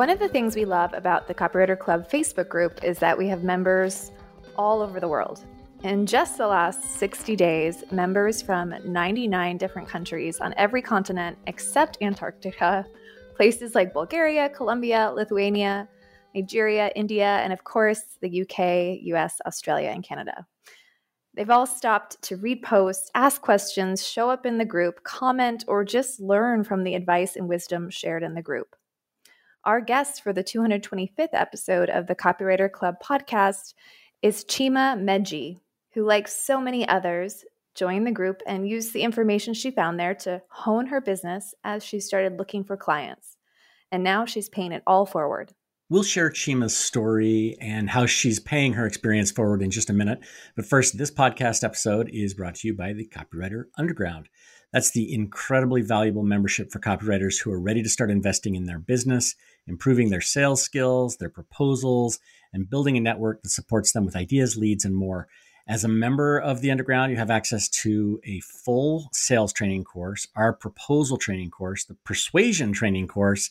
[0.00, 3.26] One of the things we love about the Copywriter Club Facebook group is that we
[3.28, 4.12] have members
[4.56, 5.44] all over the world.
[5.82, 11.98] In just the last 60 days, members from 99 different countries on every continent except
[12.00, 12.86] Antarctica,
[13.34, 15.88] places like Bulgaria, Colombia, Lithuania,
[16.34, 20.46] Nigeria, India, and of course, the UK, US, Australia, and Canada.
[21.40, 25.86] They've all stopped to read posts, ask questions, show up in the group, comment, or
[25.86, 28.76] just learn from the advice and wisdom shared in the group.
[29.64, 33.72] Our guest for the 225th episode of the Copywriter Club podcast
[34.20, 35.58] is Chima Mmeje,
[35.94, 40.16] who, like so many others, joined the group and used the information she found there
[40.16, 43.38] to hone her business as she started looking for clients.
[43.90, 45.54] And now she's paying it all forward.
[45.90, 50.20] We'll share Chima's story and how she's paying her experience forward in just a minute.
[50.54, 54.28] But first, this podcast episode is brought to you by the Copywriter Underground.
[54.72, 58.78] That's the incredibly valuable membership for copywriters who are ready to start investing in their
[58.78, 59.34] business,
[59.66, 62.20] improving their sales skills, their proposals,
[62.52, 65.26] and building a network that supports them with ideas, leads, and more.
[65.66, 70.28] As a member of the Underground, you have access to a full sales training course,
[70.36, 73.50] our proposal training course, the persuasion training course,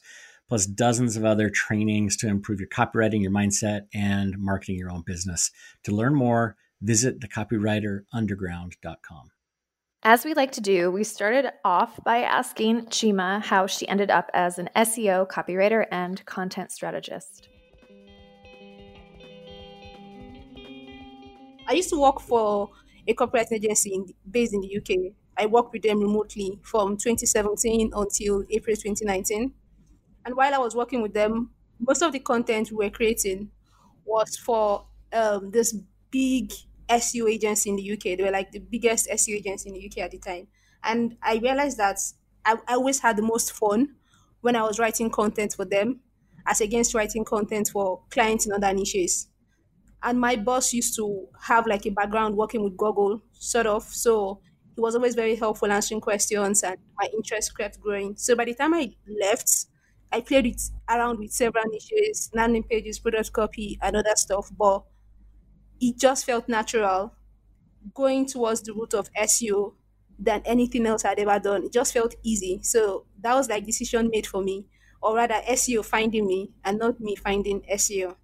[0.50, 5.03] plus dozens of other trainings to improve your copywriting, your mindset, and marketing your own
[5.05, 5.50] business.
[5.83, 9.31] To learn more, visit thecopywriterunderground.com.
[10.02, 14.31] As we like to do, we started off by asking Chima how she ended up
[14.33, 17.47] as an SEO copywriter and content strategist.
[21.67, 22.70] I used to work for
[23.08, 25.14] a corporate agency in, based in the UK.
[25.38, 29.53] I worked with them remotely from 2017 until April 2019.
[30.30, 31.50] And while I was working with them,
[31.80, 33.50] most of the content we were creating
[34.06, 35.74] was for um, this
[36.12, 36.54] big
[36.88, 38.16] SEO agency in the UK.
[38.16, 40.48] They were like the biggest SEO agency in the UK at the time.
[40.84, 41.98] And I realized that
[42.46, 43.96] I, I always had the most fun
[44.42, 46.02] when I was writing content for them
[46.46, 49.30] as against writing content for clients in other niches.
[50.04, 53.84] And my boss used to have like a background working with Google, sort of.
[53.84, 54.42] So
[54.76, 58.16] he was always very helpful answering questions and my interest kept growing.
[58.16, 59.66] So by the time I left,
[60.11, 64.52] I played it around with several niches, landing pages, product copy, and other stuff.
[64.58, 64.83] But
[65.80, 67.14] it just felt natural
[67.95, 69.75] going towards the route of SEO
[70.20, 71.65] than anything else I'd ever done.
[71.65, 72.61] It just felt easy.
[72.64, 74.67] So that was like decision made for me,
[75.02, 78.17] or rather SEO finding me and not me finding SEO.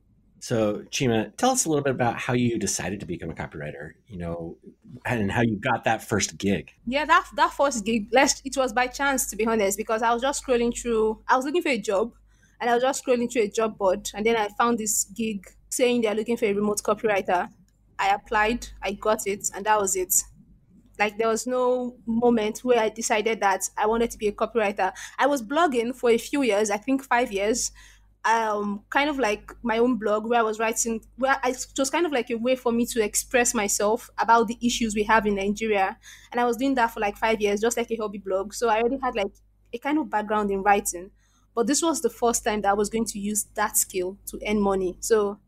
[0.48, 3.94] So, Chima, tell us a little bit about how you decided to become a copywriter,
[4.08, 4.58] you know,
[5.04, 6.72] and how you got that first gig.
[6.86, 10.22] Yeah, that that first gig, it was by chance, to be honest, because I was
[10.22, 12.14] just scrolling through, I was looking for a job
[12.62, 15.48] and I was just scrolling through a job board and then I found this gig
[15.70, 17.50] saying they're looking for a remote copywriter.
[17.98, 20.14] I applied, I got it, and that was it.
[21.00, 24.94] Like there was no moment where I decided that I wanted to be a copywriter.
[25.18, 27.72] I was blogging for a few years, I think five years.
[28.26, 31.92] Um, kind of like my own blog where I was writing, where I, it was
[31.92, 35.28] kind of like a way for me to express myself about the issues we have
[35.28, 35.96] in Nigeria.
[36.32, 38.54] And I was doing that for like five years, just like a hobby blog.
[38.56, 39.32] So I already had like
[39.74, 41.12] a kind of background in writing.
[41.54, 44.40] But this was the first time that I was going to use that skill to
[44.46, 44.98] earn money.
[45.02, 45.40] So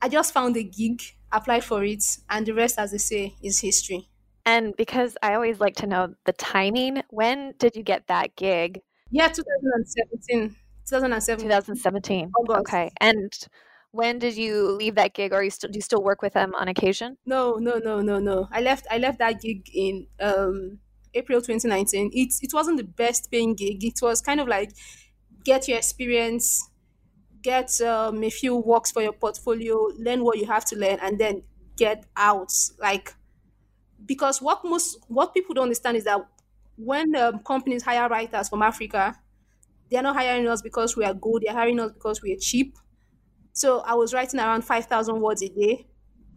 [0.00, 1.02] I just found a gig,
[1.32, 4.08] applied for it, and the rest, as they say, is history.
[4.44, 8.80] And because I always like to know the timing, when did you get that gig?
[9.10, 10.56] Yeah, 2017.
[10.86, 11.48] 2017.
[11.48, 12.32] 2017.
[12.38, 12.60] August.
[12.60, 12.90] Okay.
[13.00, 13.32] And
[13.90, 16.54] when did you leave that gig or you still do you still work with them
[16.54, 17.16] on occasion?
[17.26, 18.48] No, no, no, no, no.
[18.52, 20.78] I left I left that gig in um
[21.14, 22.10] April 2019.
[22.12, 23.82] It it wasn't the best paying gig.
[23.84, 24.72] It was kind of like
[25.44, 26.68] get your experience,
[27.42, 31.18] get um, a few works for your portfolio, learn what you have to learn, and
[31.18, 31.42] then
[31.76, 32.52] get out.
[32.78, 33.14] Like,
[34.04, 36.20] because what most what people don't understand is that
[36.76, 39.16] when um, companies hire writers from Africa,
[39.90, 41.44] they're not hiring us because we are good.
[41.44, 42.76] They're hiring us because we are cheap.
[43.52, 45.86] So I was writing around five thousand words a day.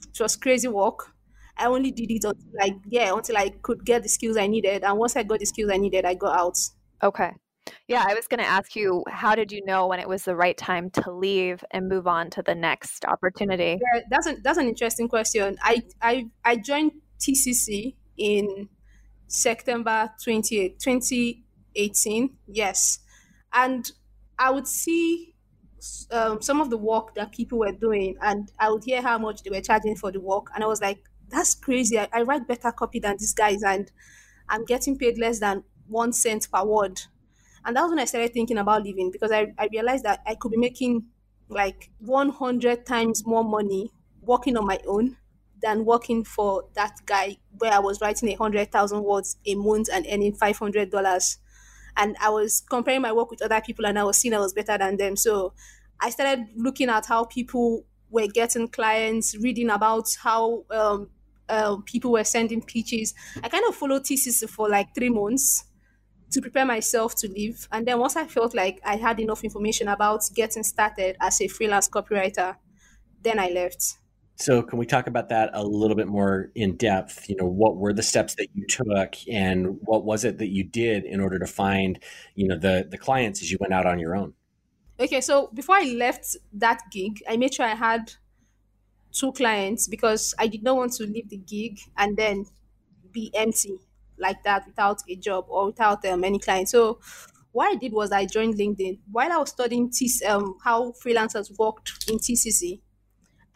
[0.10, 1.14] It was crazy work.
[1.58, 4.84] I only did it until like yeah until I could get the skills I needed,
[4.84, 6.58] and once I got the skills I needed, I got out.
[7.04, 7.32] Okay.
[7.88, 10.36] Yeah, I was going to ask you, how did you know when it was the
[10.36, 13.80] right time to leave and move on to the next opportunity?
[13.94, 15.58] Yeah, that's an, that's an interesting question.
[15.62, 18.70] I, I, I joined TCC in
[19.28, 23.00] September 20, 2018, yes.
[23.54, 23.90] And
[24.38, 25.36] I would see
[26.12, 29.44] um, some of the work that people were doing, and I would hear how much
[29.44, 30.48] they were charging for the work.
[30.54, 32.00] And I was like, that's crazy.
[32.00, 33.92] I, I write better copy than these guys, and
[34.50, 37.02] I'm getting paid less than one cent per word
[37.66, 40.36] and that was when I started thinking about leaving because I, I realized that I
[40.36, 41.06] could be making
[41.50, 43.92] like 100 times more money
[44.22, 45.18] working on my own
[45.62, 49.90] than working for that guy where I was writing a hundred thousand words a month
[49.92, 51.38] and earning five hundred dollars.
[51.98, 54.54] And I was comparing my work with other people and I was seeing I was
[54.54, 55.16] better than them.
[55.16, 55.54] So
[56.00, 61.10] I started looking at how people were getting clients, reading about how um,
[61.48, 63.14] uh, people were sending pitches.
[63.44, 65.66] I kind of followed TCC for like three months
[66.32, 67.68] to prepare myself to leave.
[67.72, 71.48] And then once I felt like I had enough information about getting started as a
[71.48, 72.56] freelance copywriter,
[73.22, 73.99] then I left.
[74.40, 77.30] So, can we talk about that a little bit more in depth?
[77.30, 80.64] You know, what were the steps that you took, and what was it that you
[80.64, 82.00] did in order to find,
[82.36, 84.34] you know, the the clients as you went out on your own?
[85.00, 88.14] Okay, so before I left that gig, I made sure I had
[89.12, 92.46] two clients because I did not want to leave the gig and then
[93.12, 93.80] be empty
[94.18, 96.72] like that without a job or without um, any clients.
[96.72, 97.00] So
[97.52, 99.92] what I did was I joined LinkedIn while I was studying
[100.28, 102.80] um, how freelancers worked in TCC.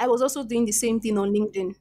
[0.04, 1.76] I was also doing the same thing on LinkedIn.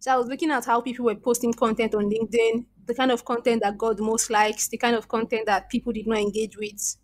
[0.00, 3.24] So I was looking at how people were posting content on LinkedIn, the kind of
[3.24, 6.96] content that the most likes, the kind of content that people did not engage with.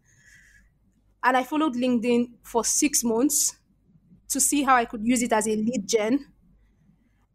[1.22, 3.56] And I followed LinkedIn for six months
[4.30, 6.26] to see how I could use it as a lead gen.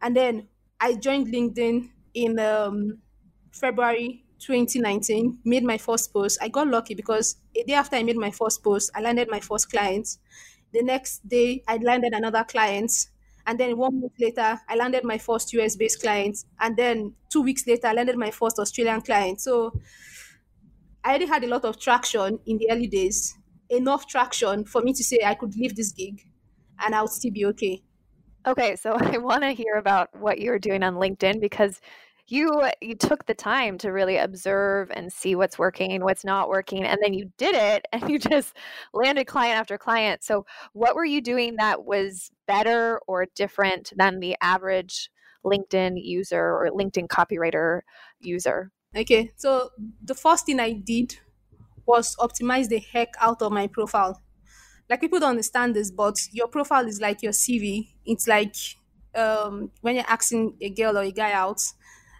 [0.01, 0.47] And then
[0.79, 2.99] I joined LinkedIn in um,
[3.51, 6.37] February 2019, made my first post.
[6.41, 9.39] I got lucky because a day after I made my first post, I landed my
[9.39, 10.17] first client.
[10.73, 12.91] The next day, I landed another client.
[13.45, 16.45] And then one month later, I landed my first US based client.
[16.59, 19.41] And then two weeks later, I landed my first Australian client.
[19.41, 19.73] So
[21.03, 23.37] I already had a lot of traction in the early days,
[23.69, 26.25] enough traction for me to say I could leave this gig
[26.79, 27.83] and I would still be okay.
[28.45, 31.81] Okay, so I want to hear about what you're doing on LinkedIn because
[32.27, 36.83] you you took the time to really observe and see what's working what's not working
[36.83, 38.55] and then you did it and you just
[38.93, 40.23] landed client after client.
[40.23, 45.09] So what were you doing that was better or different than the average
[45.45, 47.81] linkedin user or linkedin copywriter
[48.19, 48.71] user?
[48.95, 49.69] Okay so
[50.03, 51.17] the first thing i did
[51.85, 54.21] was optimize the heck out of my profile.
[54.89, 58.55] Like people don't understand this but your profile is like your cv it's like
[59.15, 61.61] um, when you're asking a girl or a guy out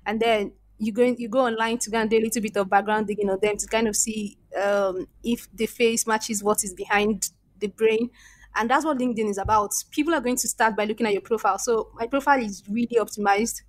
[0.06, 2.70] and then you go you go online to go and do a little bit of
[2.70, 6.74] background digging on them to kind of see um, if the face matches what is
[6.74, 7.30] behind
[7.60, 8.10] the brain.
[8.56, 9.72] And that's what linkedin is about.
[9.92, 11.58] People are going to start by looking at your profile.
[11.58, 13.62] So my profile is really optimized.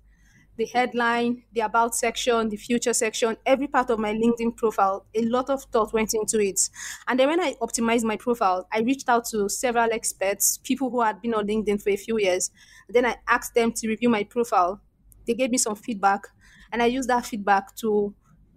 [0.57, 5.21] The headline the about section the future section every part of my linkedin profile a
[5.25, 6.69] lot of thought went into it.
[7.09, 11.01] And then when i optimized my profile i reached out to several experts people who
[11.01, 12.51] had been on linkedin for a few years.
[12.87, 14.79] Then i asked them to review my profile
[15.25, 16.21] they gave me some feedback,
[16.71, 18.13] and I used that feedback to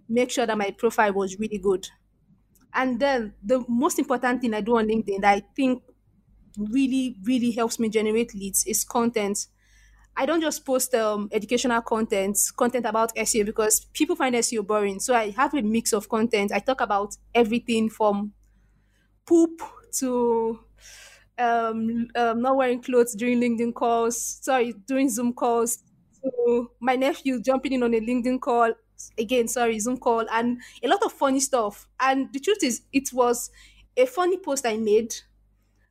[0.07, 1.87] make sure that my profile was really good.
[2.73, 5.83] And then the most important thing I do on LinkedIn that I think
[6.57, 9.47] really, really helps me generate leads is content.
[10.17, 14.99] I don't just post um, educational content, content about SEO because people find SEO boring.
[14.99, 16.51] So I have a mix of content.
[16.53, 18.33] I talk about everything from
[19.25, 19.61] poop
[19.99, 20.59] to
[21.37, 25.79] um, um, not wearing clothes during LinkedIn calls, sorry, doing Zoom calls,
[26.23, 28.73] to my nephew jumping in on a LinkedIn call
[29.17, 31.87] again, sorry, Zoom call, and a lot of funny stuff.
[31.99, 33.49] And the truth is, it was
[33.95, 35.13] a funny post I made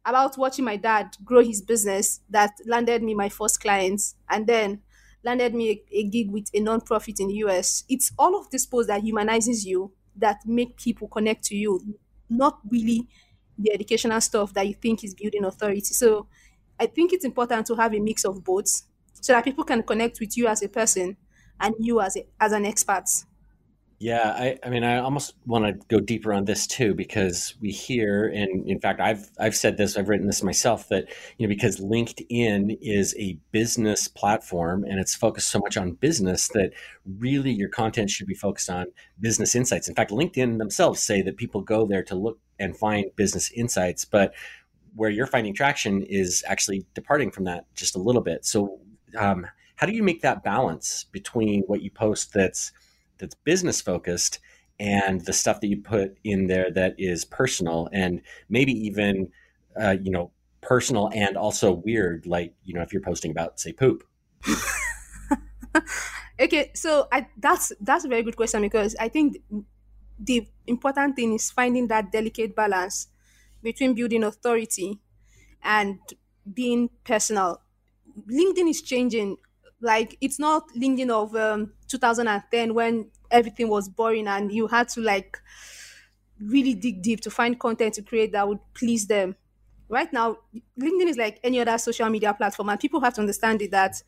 [0.05, 4.81] about watching my dad grow his business that landed me my first clients and then
[5.23, 7.85] landed me a, a gig with a non-profit in the US.
[7.89, 11.97] It's all of this post that humanizes you that make people connect to you,
[12.31, 13.07] not really
[13.59, 15.81] the educational stuff that you think is building authority.
[15.95, 16.29] So
[16.79, 18.83] I think it's important to have a mix of both
[19.21, 21.17] so that people can connect with you as a person
[21.61, 23.05] and you as a, as an expert.
[24.01, 27.73] Yeah, I, I mean, I almost want to go deeper on this too because we
[27.73, 31.49] hear, and in fact, I've I've said this, I've written this myself that you know
[31.49, 36.71] because LinkedIn is a business platform and it's focused so much on business that
[37.19, 38.87] really your content should be focused on
[39.19, 39.89] business insights.
[39.89, 44.05] In fact, LinkedIn themselves say that people go there to look and find business insights,
[44.05, 44.33] but
[44.95, 48.45] where you're finding traction is actually departing from that just a little bit.
[48.45, 48.79] So
[49.17, 49.47] um,
[49.77, 52.73] how do you make that balance between what you post that's
[53.19, 54.39] that's business focused
[54.81, 59.29] and the stuff that you put in there that is personal and maybe even
[59.81, 63.73] uh, you know personal and also weird like you know if you're posting about say
[63.73, 64.05] poop?
[66.41, 69.39] Okay so I, that's that's a very good question because i think
[70.19, 73.09] the important thing is finding that delicate balance
[73.63, 75.01] between building authority
[75.63, 75.99] and
[76.55, 77.61] being personal
[78.29, 79.37] LinkedIn is changing.
[79.81, 85.01] Like it's not LinkedIn of um, 2010 when everything was boring and you had to
[85.01, 85.39] like
[86.41, 89.37] really dig deep to find content to create that would please them.
[89.89, 90.39] Right now,
[90.79, 94.03] LinkedIn is like any other social media platform, and people have to understand it that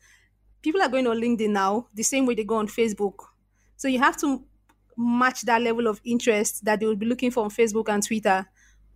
[0.61, 3.15] people are going on LinkedIn now the same way they go on Facebook.
[3.77, 4.43] So you have to
[4.97, 8.47] match that level of interest that they will be looking for on Facebook and Twitter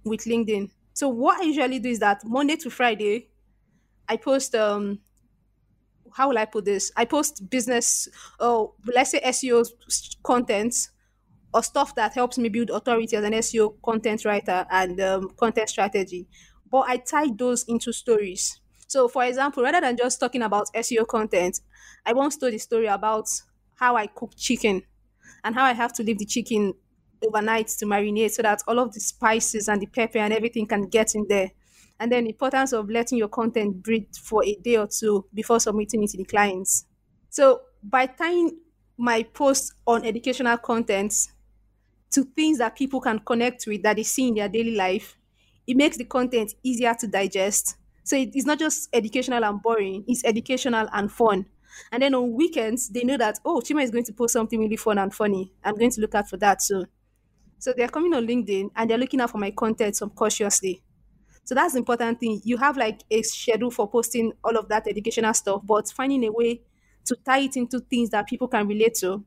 [0.03, 0.71] with LinkedIn.
[0.93, 3.29] So what I usually do is that Monday to Friday,
[4.07, 4.99] I post um
[6.15, 6.91] how will I put this?
[6.95, 8.07] I post business
[8.39, 9.65] oh let's say SEO
[10.23, 10.89] content
[11.53, 15.69] or stuff that helps me build authority as an SEO content writer and um, content
[15.69, 16.27] strategy.
[16.69, 18.59] But I tie those into stories.
[18.87, 21.61] So, for example, rather than just talking about SEO content,
[22.05, 23.29] I once told a story about
[23.75, 24.83] how I cook chicken
[25.43, 26.73] and how I have to leave the chicken
[27.25, 30.83] overnight to marinate so that all of the spices and the pepper and everything can
[30.87, 31.51] get in there.
[31.99, 35.59] And then the importance of letting your content breathe for a day or two before
[35.59, 36.85] submitting it to the clients.
[37.29, 38.57] So by tying
[38.97, 41.13] my posts on educational content
[42.11, 45.17] to things that people can connect with that they see in their daily life,
[45.67, 47.75] it makes the content easier to digest.
[48.03, 51.45] So it's not just educational and boring, it's educational and fun.
[51.91, 54.77] And then on weekends, they know that, oh, Chima is going to post something really
[54.77, 55.51] fun and funny.
[55.63, 56.87] I'm going to look out for that soon.
[57.57, 60.83] So they're coming on LinkedIn and they're looking out for my content subconsciously.
[61.45, 62.41] So that's important thing.
[62.43, 66.31] You have like a schedule for posting all of that educational stuff, but finding a
[66.31, 66.61] way
[67.05, 69.23] to tie it into things that people can relate to.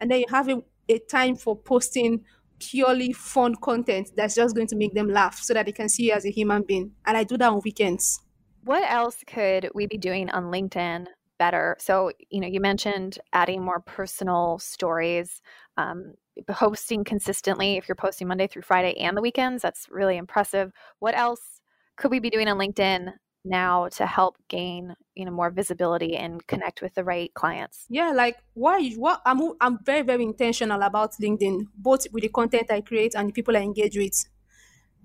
[0.00, 2.24] And then you have a, a time for posting
[2.58, 6.08] purely fun content that's just going to make them laugh so that they can see
[6.08, 6.90] you as a human being.
[7.06, 8.20] And I do that on weekends.
[8.64, 11.06] What else could we be doing on LinkedIn
[11.38, 11.76] better?
[11.78, 15.40] So, you know, you mentioned adding more personal stories,
[15.76, 16.14] um,
[16.48, 17.76] posting consistently.
[17.76, 20.72] If you're posting Monday through Friday and the weekends, that's really impressive.
[20.98, 21.59] What else
[22.00, 23.12] could we be doing on LinkedIn
[23.44, 27.84] now to help gain you know more visibility and connect with the right clients?
[27.88, 32.70] Yeah like why what i'm i'm very very intentional about linkedin both with the content
[32.70, 34.24] i create and the people i engage with.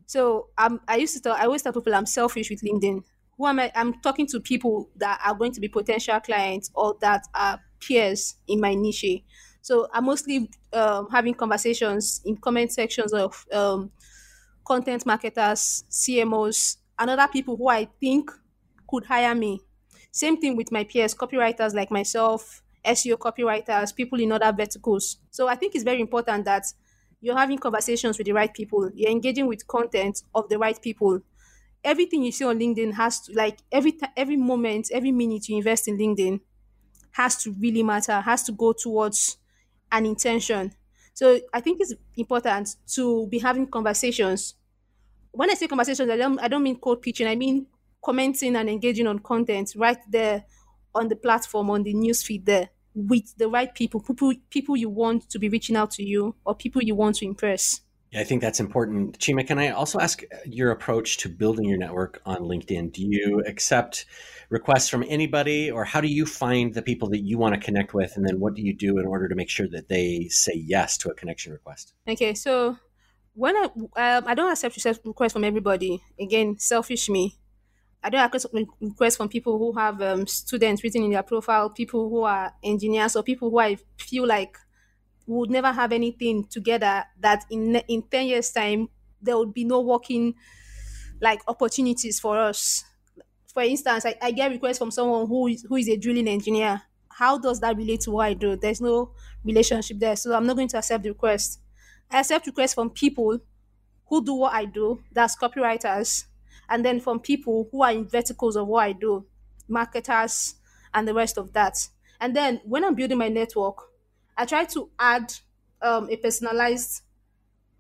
[0.06, 3.04] So um, i used to tell i always tell people i'm selfish with linkedin.
[3.38, 6.96] Who am i i'm talking to people that are going to be potential clients or
[7.02, 9.22] that are peers in my niche.
[9.62, 13.92] So i'm mostly um, having conversations in comment sections of um,
[14.66, 18.32] content marketers cmos and other people who I think
[18.90, 19.62] could hire me.
[20.12, 25.18] Same thing with my peers, copywriters like myself, SEO copywriters, people in other verticals.
[25.32, 26.66] So I think it's very important that
[27.22, 31.22] you're having conversations with the right people, you're engaging with content of the right people.
[31.84, 35.58] Everything you see on LinkedIn has to like every t- every moment, every minute you
[35.58, 36.40] invest in LinkedIn
[37.12, 39.38] has to really matter, has to go towards
[39.92, 40.74] an intention.
[41.14, 44.56] So I think it's important to be having conversations
[45.36, 47.28] when I say conversations, I don't I don't mean cold pitching.
[47.28, 47.68] I mean
[48.04, 50.46] commenting and engaging on content right there
[50.94, 55.30] on the platform on the newsfeed there with the right people, people people you want
[55.30, 57.82] to be reaching out to you or people you want to impress.
[58.12, 59.20] Yeah, I think that's important.
[59.20, 62.94] Chima, can I also ask your approach to building your network on LinkedIn?
[62.94, 64.06] Do you accept
[64.50, 67.94] requests from anybody, or how do you find the people that you want to connect
[67.94, 68.16] with?
[68.16, 70.98] And then what do you do in order to make sure that they say yes
[71.00, 71.94] to a connection request?
[72.08, 72.78] Okay, so
[73.36, 76.02] when I um, I don't accept requests from everybody.
[76.20, 77.36] Again, selfish me.
[78.04, 82.10] I don't accept requests from people who have um, students written in their profile, people
[82.10, 84.58] who are engineers, or people who I feel like
[85.28, 87.06] would never have anything together.
[87.20, 88.90] That in in ten years' time
[89.22, 90.36] there would be no working
[91.22, 92.84] like opportunities for us.
[93.54, 96.82] For instance, I, I get requests from someone who is who is a drilling engineer.
[97.10, 98.58] How does that relate to what I do?
[98.58, 99.14] There's no
[99.44, 101.62] relationship there, so I'm not going to accept the request.
[102.12, 103.40] I accept requests from people
[104.08, 106.26] who do what I do, that's copywriters,
[106.70, 109.26] and then from people who are in verticals of what I do,
[109.68, 110.56] marketers,
[110.94, 111.88] and the rest of that.
[112.22, 113.78] And then when I'm building my network,
[114.38, 115.34] I try to add
[115.82, 117.02] um, a personalized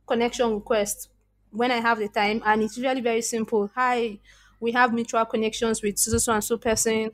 [0.08, 1.10] connection request
[1.51, 3.72] when I have the time, and it's usually very simple.
[3.75, 4.20] Hi,
[4.60, 7.12] we have mutual connections with so and so person.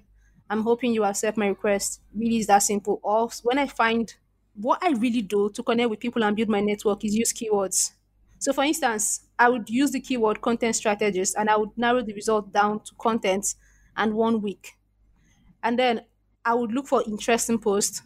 [0.49, 2.01] I'm hoping you accept my request.
[2.13, 2.99] Really, is that simple.
[3.03, 4.13] Or when I find
[4.61, 7.91] what I really do to connect with people and build my network is use keywords.
[8.39, 12.13] So, for instance, I would use the keyword content strategist and I would narrow the
[12.13, 13.55] result down to content
[13.97, 14.73] and one week.
[15.63, 16.01] And then
[16.45, 18.01] I would look for interesting posts,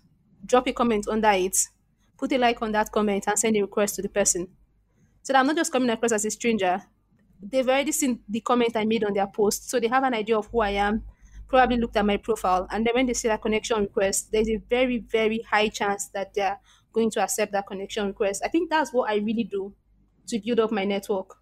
[0.45, 1.57] drop a comment under it,
[2.17, 4.47] put a like on that comment, and send a request to the person.
[5.23, 6.81] So that I'm not just coming across as a stranger.
[7.41, 10.37] They've already seen the comment I made on their post, so they have an idea
[10.37, 11.03] of who I am
[11.47, 12.67] probably looked at my profile.
[12.71, 16.33] And then when they see that connection request, there's a very, very high chance that
[16.33, 16.59] they're
[16.93, 18.41] going to accept that connection request.
[18.43, 19.73] I think that's what I really do
[20.27, 21.35] to build up my network.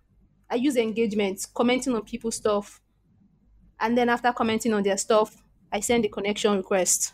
[0.49, 2.81] I use engagement, commenting on people's stuff.
[3.79, 7.13] And then after commenting on their stuff, I send a connection request.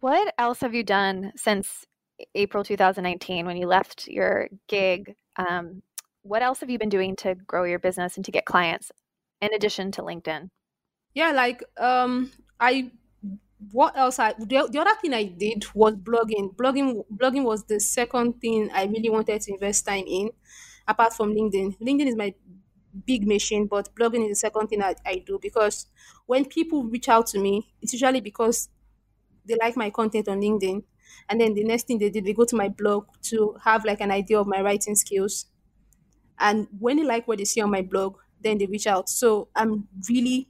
[0.00, 1.84] What else have you done since
[2.34, 5.14] April 2019 when you left your gig?
[5.36, 5.82] Um,
[6.22, 8.90] what else have you been doing to grow your business and to get clients
[9.40, 10.50] in addition to LinkedIn?
[11.16, 12.30] Yeah like um
[12.60, 12.90] i
[13.72, 16.54] what else I the, the other thing I did was blogging.
[16.56, 20.30] Blogging blogging was the second thing I really wanted to invest time in,
[20.88, 21.78] apart from LinkedIn.
[21.80, 22.34] LinkedIn is my
[23.06, 25.88] big machine, but blogging is the second thing I, I do because
[26.26, 28.68] when people reach out to me, it's usually because
[29.46, 30.84] they like my content on LinkedIn.
[31.28, 34.00] And then the next thing they did, they go to my blog to have like
[34.00, 35.46] an idea of my writing skills.
[36.38, 39.08] And when they like what they see on my blog, then they reach out.
[39.08, 40.48] So I'm really,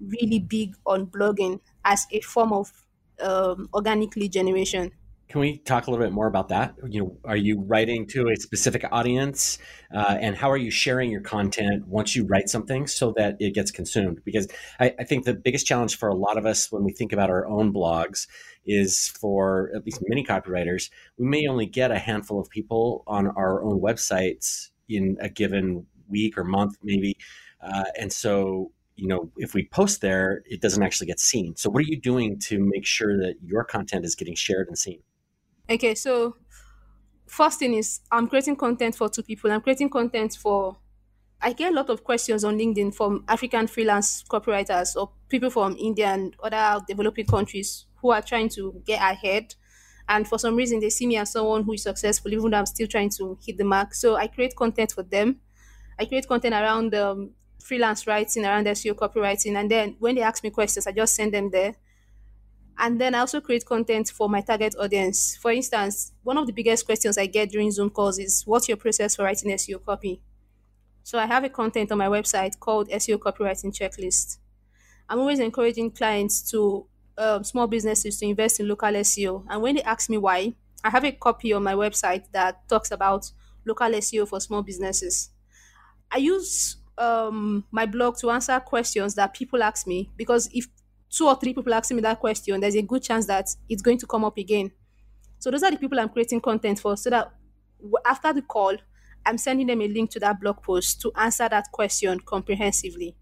[0.00, 2.72] really big on blogging as a form of
[3.20, 4.92] um, organic lead generation.
[5.28, 6.76] Can we talk a little bit more about that?
[6.86, 9.58] You know, are you writing to a specific audience,
[9.92, 13.54] uh, and how are you sharing your content once you write something so that it
[13.54, 14.20] gets consumed?
[14.24, 14.46] Because
[14.78, 17.30] I, I think the biggest challenge for a lot of us when we think about
[17.30, 18.28] our own blogs
[18.66, 23.26] is for at least many copywriters, we may only get a handful of people on
[23.28, 27.16] our own websites in a given week or month, maybe,
[27.62, 31.56] uh, and so you know, if we post there, it doesn't actually get seen.
[31.56, 34.78] So, what are you doing to make sure that your content is getting shared and
[34.78, 35.00] seen?
[35.68, 36.36] Okay, so
[37.26, 39.50] first thing is I'm creating content for two people.
[39.50, 40.76] I'm creating content for
[41.40, 45.76] I get a lot of questions on LinkedIn from African freelance copywriters or people from
[45.78, 49.54] India and other developing countries who are trying to get ahead.
[50.08, 52.66] And for some reason, they see me as someone who is successful, even though I'm
[52.66, 53.94] still trying to hit the mark.
[53.94, 55.40] So I create content for them.
[55.98, 57.30] I create content around um,
[57.64, 59.56] freelance writing, around SEO copywriting.
[59.56, 61.74] And then when they ask me questions, I just send them there.
[62.76, 65.36] And then I also create content for my target audience.
[65.36, 68.76] For instance, one of the biggest questions I get during Zoom calls is what's your
[68.76, 70.20] process for writing SEO copy?
[71.04, 74.38] So I have a content on my website called SEO Copywriting Checklist.
[75.08, 79.44] I'm always encouraging clients to um, small businesses to invest in local SEO.
[79.48, 82.90] And when they ask me why, I have a copy on my website that talks
[82.90, 83.30] about
[83.64, 85.30] local SEO for small businesses.
[86.10, 90.66] I use um, my blog to answer questions that people ask me because if
[91.10, 93.98] two or three people ask me that question, there's a good chance that it's going
[93.98, 94.72] to come up again.
[95.38, 97.32] So those are the people I'm creating content for so that
[98.06, 98.76] after the call,
[99.26, 103.16] I'm sending them a link to that blog post to answer that question comprehensively.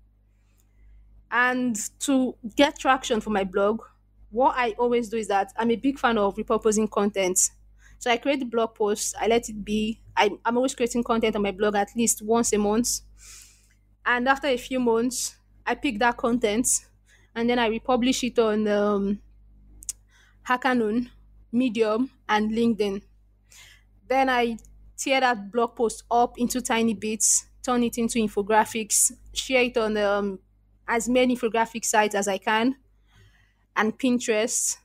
[1.31, 3.83] And to get traction for my blog,
[4.31, 7.39] what I always do is that I'm a big fan of repurposing content.
[7.99, 10.01] So I create the blog post, I let it be.
[10.17, 13.01] I, I'm always creating content on my blog at least once a month.
[14.05, 15.37] And after a few months,
[15.67, 16.67] I pick that content
[17.35, 19.21] and then I republish it on um,
[20.47, 21.11] HackerNoon,
[21.51, 23.03] Medium, and LinkedIn.
[24.09, 24.59] Then I
[24.97, 29.97] tear that blog post up into tiny bits, turn it into infographics, share it on
[29.97, 30.39] um,
[30.87, 32.77] as many infographic sites as I can,
[33.77, 34.79] and Pinterest.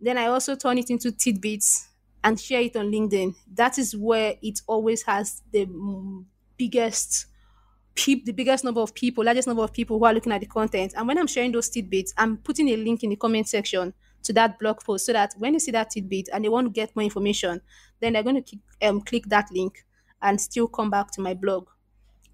[0.00, 1.88] Then I also turn it into tidbits
[2.24, 3.36] and share it on LinkedIn.
[3.54, 5.68] That is where it always has the
[6.56, 7.26] biggest
[7.98, 10.46] peop, the biggest number of people, largest number of people who are looking at the
[10.46, 10.94] content.
[10.96, 14.32] And when I'm sharing those tidbits, I'm putting a link in the comment section to
[14.34, 16.94] that blog post so that when you see that tidbit and they want to get
[16.94, 17.60] more information,
[17.98, 19.84] then they're going to click, um, click that link
[20.22, 21.66] and still come back to my blog.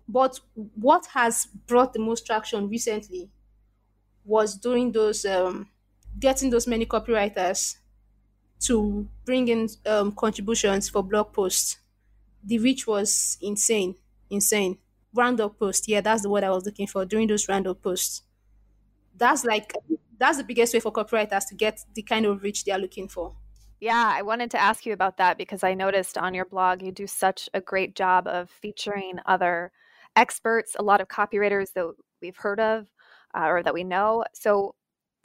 [0.06, 0.38] But
[0.74, 3.30] what has brought the most traction recently
[4.26, 5.70] was doing those, um,
[6.20, 7.76] getting those many copywriters
[8.64, 11.78] to bring in um, contributions for blog posts.
[12.44, 13.94] The reach was insane,
[14.28, 14.78] insane
[15.14, 15.88] roundup post.
[15.88, 18.22] Yeah, that's the word I was looking for during those roundup posts.
[19.16, 19.72] That's like
[20.18, 23.08] that's the biggest way for copywriters to get the kind of reach they are looking
[23.08, 23.34] for.
[23.80, 26.92] Yeah, I wanted to ask you about that because I noticed on your blog you
[26.92, 29.72] do such a great job of featuring other
[30.16, 32.86] experts, a lot of copywriters that we've heard of
[33.36, 34.24] uh, or that we know.
[34.32, 34.74] So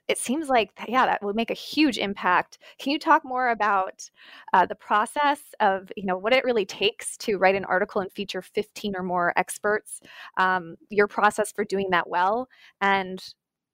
[0.10, 2.58] it seems like yeah that would make a huge impact.
[2.80, 4.10] Can you talk more about
[4.54, 8.12] uh, the process of you know what it really takes to write an article and
[8.12, 10.02] feature 15 or more experts
[10.38, 12.50] um, your process for doing that well
[12.82, 13.24] and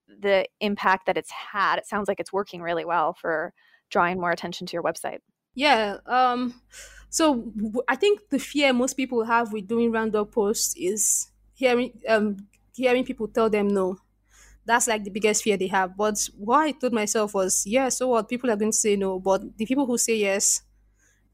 [0.07, 1.77] the impact that it's had?
[1.77, 3.53] It sounds like it's working really well for
[3.89, 5.19] drawing more attention to your website.
[5.55, 6.61] Yeah um
[7.09, 7.53] so
[7.87, 12.35] i think the fear most people have with doing roundup posts is hearing um
[12.73, 13.97] hearing people tell them no
[14.65, 15.95] that's like the biggest fear they have.
[15.95, 18.29] But what I told myself was, yeah, so what?
[18.29, 20.61] People are going to say no, but the people who say yes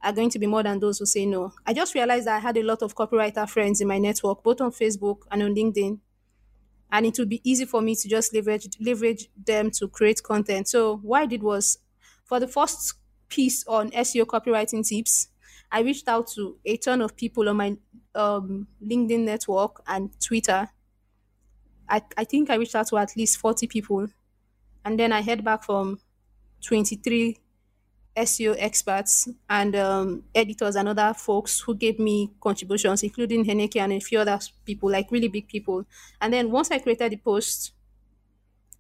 [0.04, 1.54] are going to be more than those who say no.
[1.66, 4.62] I just realized that I had a lot of copywriter friends in my network, both
[4.62, 6.00] on Facebook and on LinkedIn.
[6.92, 10.68] And it would be easy for me to just leverage leverage them to create content.
[10.68, 11.78] So what I did was
[12.26, 12.96] for the first
[13.30, 15.30] piece on SEO copywriting tips,
[15.72, 17.78] I reached out to a ton of people on my
[18.14, 20.70] um, LinkedIn network and Twitter
[21.92, 24.08] I, I think I reached out to at least 40 people.
[24.86, 26.00] And then I heard back from
[26.66, 27.38] 23
[28.16, 33.94] SEO experts and um, editors and other folks who gave me contributions, including Henneke and
[33.94, 35.86] a few other people, like really big people.
[36.20, 37.74] And then once I created the post,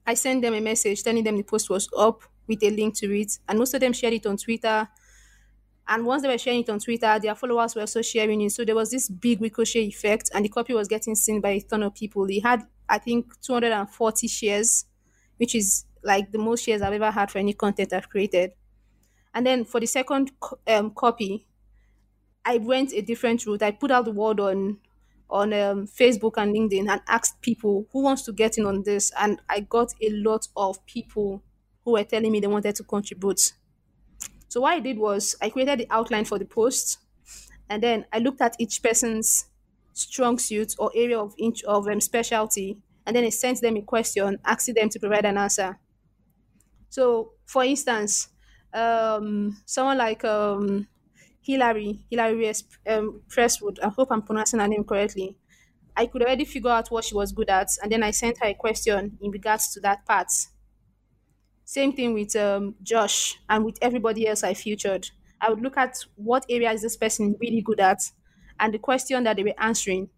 [0.06, 3.19] I sent them a message telling them the post was up with a link to
[3.19, 4.88] it, and most of them shared it on Twitter.
[5.88, 8.52] And once they were sharing it on Twitter, their followers were also sharing it.
[8.52, 11.62] So there was this big ricochet effect, and the copy was getting seen by a
[11.62, 12.26] ton of people.
[12.30, 14.86] It had, I think, 240 shares,
[15.38, 18.54] which is like the most shares I've ever had for any content I've created.
[19.34, 20.32] And then for the second
[20.67, 21.48] um, copy,
[22.46, 23.62] I went a different route.
[23.62, 24.80] I put out the word on
[25.30, 29.12] on um, Facebook and LinkedIn and asked people who wants to get in on this,
[29.17, 31.41] and I got a lot of people
[31.86, 33.54] who were telling me they wanted to contribute.
[34.48, 37.00] So what I did was I created the outline for the post,
[37.70, 39.48] and then I looked at each person's
[39.93, 41.36] strong suit or area of
[41.67, 45.38] of um, specialty, and then I sent them a question, asking them to provide an
[45.38, 45.80] answer.
[46.89, 48.30] So, for instance,
[48.73, 50.88] um, someone like um,
[51.41, 52.49] Hillary, Hillary
[52.88, 55.38] um, Presswood, I hope I'm pronouncing her name correctly.
[55.95, 58.47] I could already figure out what she was good at, and then I sent her
[58.47, 60.32] a question in regards to that part.
[61.65, 65.10] Same thing with um, Josh and with everybody else I featured.
[65.39, 68.01] I would look at what area is this person really good at,
[68.62, 70.10] and the question that they were answering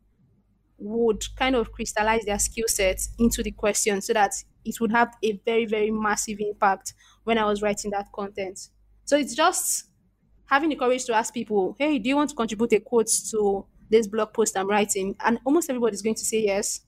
[0.78, 4.34] would kind of crystallize their skill set into the question so that
[4.66, 8.70] it would have a very, very massive impact when I was writing that content.
[9.06, 9.86] So it's just
[10.46, 13.66] having the courage to ask people, hey, do you want to contribute a quote to
[13.90, 15.16] this blog post I'm writing?
[15.22, 16.82] And almost everybody is going to say yes.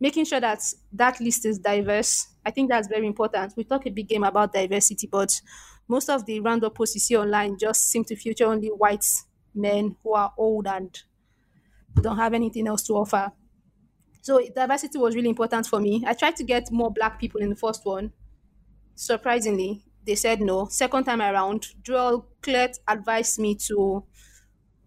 [0.00, 2.28] Making sure that that list is diverse.
[2.46, 3.54] I think that's very important.
[3.56, 5.40] We talk a big game about diversity, but
[5.88, 9.04] most of the random posts you see online just seem to feature only white
[9.54, 11.02] men who are old and
[12.00, 13.32] don't have anything else to offer.
[14.22, 16.04] So diversity was really important for me.
[16.06, 18.12] I tried to get more black people in the first one.
[18.94, 20.66] Surprisingly, they said no.
[20.66, 24.04] Second time around, Joel Klettke advised me to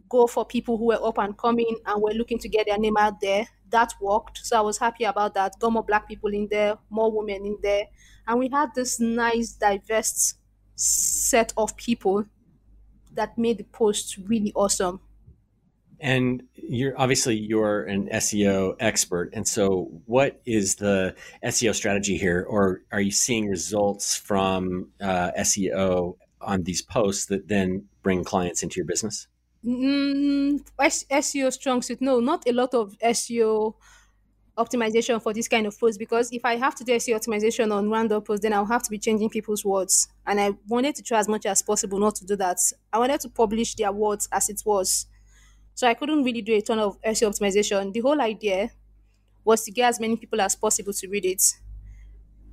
[0.09, 2.97] go for people who were up and coming and were looking to get their name
[2.97, 3.47] out there.
[3.69, 4.39] That worked.
[4.39, 5.57] So I was happy about that.
[5.59, 7.85] Got more black people in there, more women in there.
[8.27, 10.35] And we had this nice, diverse
[10.75, 12.25] set of people
[13.13, 14.99] that made the post really awesome.
[15.99, 22.43] And you're obviously you're an SEO expert, and so what is the SEO strategy here,
[22.49, 28.63] or are you seeing results from uh, SEO on these posts that then bring clients
[28.63, 29.27] into your business?
[29.63, 32.01] Mm, SEO strong suit.
[32.01, 33.75] No, not a lot of SEO
[34.57, 37.89] optimization for this kind of post because if I have to do SEO optimization on
[37.89, 40.07] random posts, then I'll have to be changing people's words.
[40.27, 42.57] And I wanted to try as much as possible not to do that.
[42.91, 45.07] I wanted to publish their words as it was
[45.73, 47.93] so I couldn't really do a ton of SEO optimization.
[47.93, 48.69] The whole idea
[49.43, 51.41] was to get as many people as possible to read it,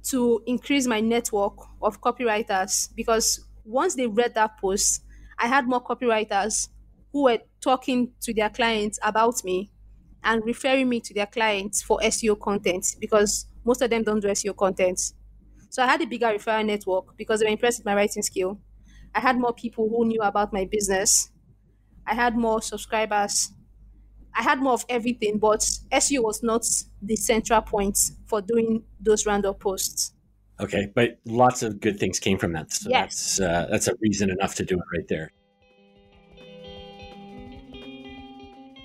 [0.04, 2.88] to increase my network of copywriters.
[2.94, 5.02] Because once they read that post,
[5.38, 6.68] I had more copywriters
[7.12, 9.70] who were talking to their clients about me
[10.28, 14.28] and referring me to their clients for SEO content because most of them don't do
[14.28, 15.00] SEO content.
[15.70, 18.60] So I had a bigger referral network because they were impressed with my writing skill.
[19.14, 21.30] I had more people who knew about my business
[22.08, 23.52] I had more subscribers.
[24.34, 25.60] I had more of everything, but
[25.92, 26.64] SEO was not
[27.02, 30.12] the central point for doing those random posts.
[30.60, 32.72] Okay, but lots of good things came from that.
[32.72, 33.36] So yes.
[33.36, 35.32] that's uh, that's a reason enough to do it right there.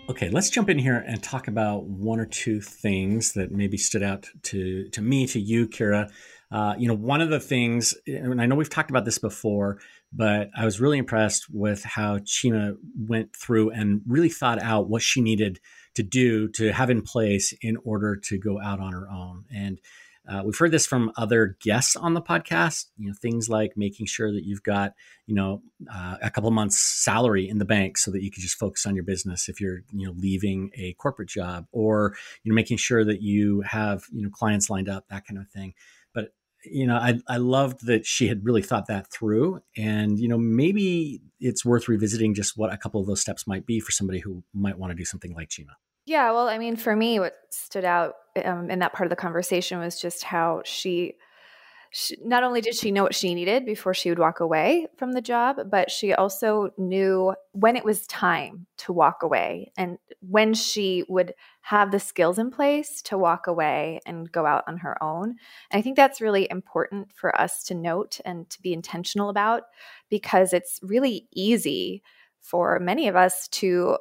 [0.09, 4.03] Okay, let's jump in here and talk about one or two things that maybe stood
[4.03, 6.11] out to to me, to you, Kira.
[6.51, 9.79] Uh, you know, one of the things, and I know we've talked about this before,
[10.11, 15.01] but I was really impressed with how Chima went through and really thought out what
[15.01, 15.61] she needed
[15.95, 19.45] to do to have in place in order to go out on her own.
[19.55, 19.79] And
[20.27, 22.85] uh, we've heard this from other guests on the podcast.
[22.97, 24.93] You know, things like making sure that you've got,
[25.27, 25.61] you know,
[25.93, 28.95] uh, a couple months' salary in the bank so that you can just focus on
[28.95, 33.03] your business if you're, you know, leaving a corporate job, or you know, making sure
[33.03, 35.73] that you have, you know, clients lined up, that kind of thing
[36.13, 36.33] But
[36.65, 39.61] you know, I, I loved that she had really thought that through.
[39.75, 43.65] And, you know, maybe it's worth revisiting just what a couple of those steps might
[43.65, 45.75] be for somebody who might want to do something like Chima.
[46.05, 46.31] Yeah.
[46.31, 49.79] Well, I mean, for me, what stood out um, in that part of the conversation
[49.79, 51.15] was just how she
[51.91, 55.13] she, not only did she know what she needed before she would walk away from
[55.13, 60.53] the job, but she also knew when it was time to walk away and when
[60.53, 65.01] she would have the skills in place to walk away and go out on her
[65.03, 65.29] own.
[65.71, 69.63] And I think that's really important for us to note and to be intentional about
[70.09, 72.03] because it's really easy
[72.41, 73.97] for many of us to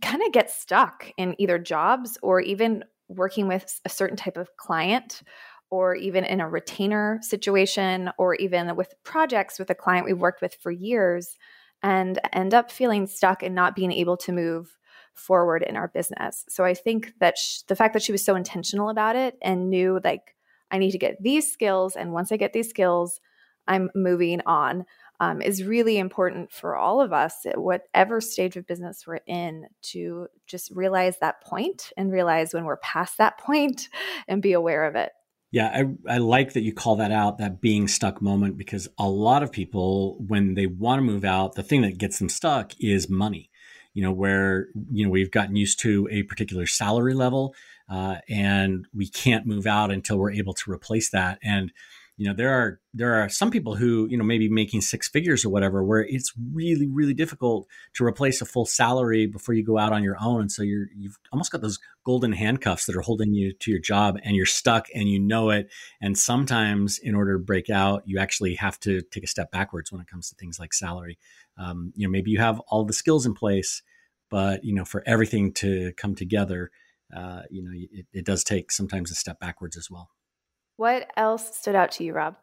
[0.00, 4.56] kind of get stuck in either jobs or even working with a certain type of
[4.56, 5.22] client
[5.70, 10.42] or even in a retainer situation or even with projects with a client we've worked
[10.42, 11.36] with for years
[11.82, 14.76] and end up feeling stuck and not being able to move
[15.14, 16.44] forward in our business.
[16.48, 19.70] So I think that sh- the fact that she was so intentional about it and
[19.70, 20.34] knew like
[20.70, 21.96] I need to get these skills.
[21.96, 23.20] And once I get these skills,
[23.66, 24.84] I'm moving on.
[25.22, 29.66] Um, is really important for all of us at whatever stage of business we're in
[29.82, 33.88] to just realize that point and realize when we're past that point
[34.28, 35.12] and be aware of it.
[35.52, 39.08] Yeah, I, I like that you call that out, that being stuck moment, because a
[39.08, 42.72] lot of people, when they want to move out, the thing that gets them stuck
[42.78, 43.50] is money.
[43.92, 47.56] You know, where, you know, we've gotten used to a particular salary level
[47.88, 51.40] uh, and we can't move out until we're able to replace that.
[51.42, 51.72] And,
[52.20, 55.42] you know there are there are some people who you know maybe making six figures
[55.42, 59.78] or whatever where it's really really difficult to replace a full salary before you go
[59.78, 60.42] out on your own.
[60.42, 63.80] And so you're you've almost got those golden handcuffs that are holding you to your
[63.80, 65.70] job and you're stuck and you know it.
[66.02, 69.90] And sometimes in order to break out you actually have to take a step backwards
[69.90, 71.18] when it comes to things like salary.
[71.56, 73.82] Um, you know maybe you have all the skills in place
[74.28, 76.70] but you know for everything to come together
[77.16, 80.10] uh, you know it, it does take sometimes a step backwards as well
[80.80, 82.36] what else stood out to you, Rob?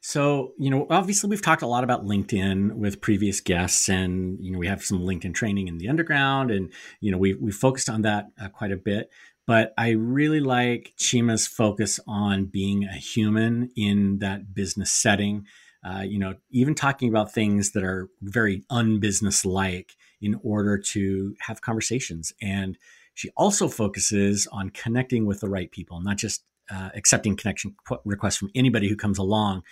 [0.00, 4.50] So, you know, obviously we've talked a lot about LinkedIn with previous guests and, you
[4.50, 7.88] know, we have some LinkedIn training in the underground and, you know, we we focused
[7.88, 9.10] on that uh, quite a bit.
[9.46, 15.46] But I really like Chima's focus on being a human in that business setting.
[15.84, 21.36] Uh, you know, even talking about things that are very unbusiness like in order to
[21.42, 22.32] have conversations.
[22.42, 22.76] And
[23.14, 27.74] she also focuses on connecting with the right people, not just uh, accepting connection
[28.04, 29.62] requests from anybody who comes along.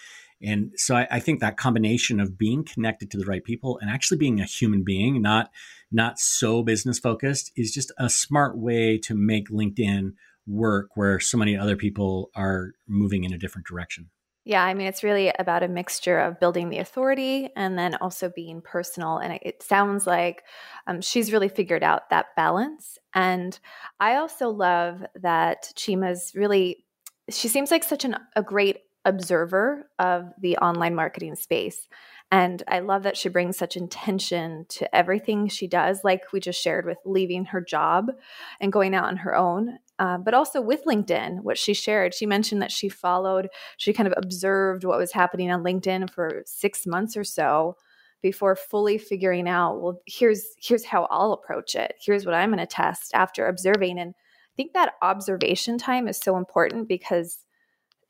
[0.42, 3.88] And so I, I, think that combination of being connected to the right people and
[3.88, 5.50] actually being a human being, not
[5.92, 10.14] not so business focused, is just a smart way to make LinkedIn
[10.46, 14.10] work where so many other people are moving in a different direction.
[14.44, 18.28] Yeah, I mean, it's really about a mixture of building the authority and then also
[18.28, 19.18] being personal.
[19.18, 20.42] And it, sounds like
[20.88, 22.98] um, she's really figured out that balance.
[23.14, 23.56] And
[24.00, 26.84] I also love that Chima's really,
[27.30, 31.86] she seems like such an, a great observer of the online marketing space.
[32.32, 36.62] And I love that she brings such intention to everything she does, like we just
[36.62, 38.10] shared with leaving her job
[38.58, 39.78] and going out on her own.
[39.98, 44.06] Uh, but also with LinkedIn, what she shared, she mentioned that she followed, she kind
[44.06, 47.76] of observed what was happening on LinkedIn for six months or so
[48.22, 51.96] before fully figuring out, well, here's here's how I'll approach it.
[52.00, 53.98] Here's what I'm going to test after observing.
[53.98, 57.44] And I think that observation time is so important because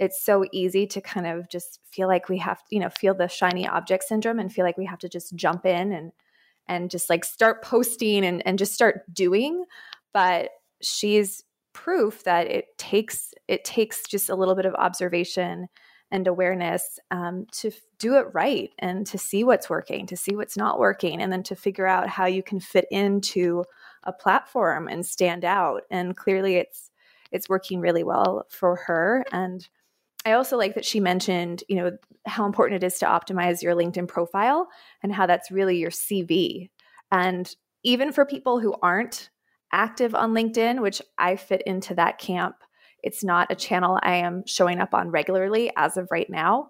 [0.02, 3.28] it's so easy to kind of just feel like we have you know feel the
[3.28, 6.12] shiny object syndrome and feel like we have to just jump in and
[6.66, 9.64] and just like start posting and, and just start doing.
[10.12, 15.68] But she's proof that it takes it takes just a little bit of observation
[16.10, 20.36] and awareness um, to f- do it right and to see what's working to see
[20.36, 23.64] what's not working and then to figure out how you can fit into
[24.02, 25.82] a platform and stand out.
[25.90, 26.90] And clearly it's
[27.30, 29.24] it's working really well for her.
[29.32, 29.66] And
[30.24, 31.92] I also like that she mentioned, you know,
[32.26, 34.68] how important it is to optimize your LinkedIn profile
[35.02, 36.70] and how that's really your CV.
[37.10, 39.30] And even for people who aren't
[39.72, 42.56] active on LinkedIn, which I fit into that camp,
[43.02, 46.68] it's not a channel I am showing up on regularly as of right now.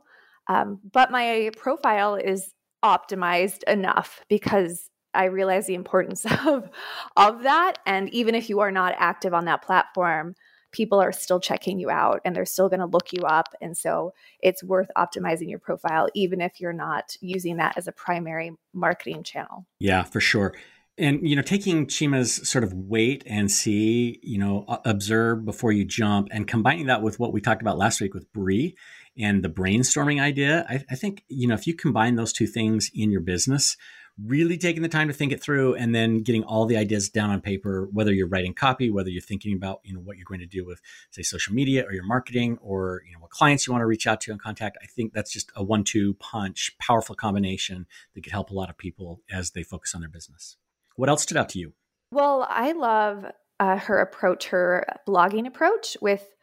[0.49, 6.71] Um, but my profile is optimized enough because I realize the importance of
[7.17, 7.75] of that.
[7.87, 10.35] And even if you are not active on that platform,
[10.73, 13.55] people are still checking you out and they're still going to look you up.
[13.61, 17.93] And so it's worth optimizing your profile, even if you're not using that as a
[17.93, 19.67] primary marketing channel.
[19.79, 20.55] Yeah, for sure.
[20.99, 25.85] And, you know, taking Chima's sort of wait and see, you know, observe before you
[25.85, 28.77] jump and combining that with what we talked about last week with Brie
[29.17, 32.91] and the brainstorming idea, I, I think, you know, if you combine those two things
[32.95, 33.77] in your business,
[34.21, 37.31] really taking the time to think it through and then getting all the ideas down
[37.31, 40.41] on paper whether you're writing copy whether you're thinking about you know what you're going
[40.41, 43.73] to do with say social media or your marketing or you know what clients you
[43.73, 47.15] want to reach out to and contact i think that's just a one-two punch powerful
[47.15, 50.57] combination that could help a lot of people as they focus on their business.
[50.97, 51.73] What else stood out to you?
[52.11, 53.25] Well i love
[53.61, 56.35] uh, her approach her blogging approach with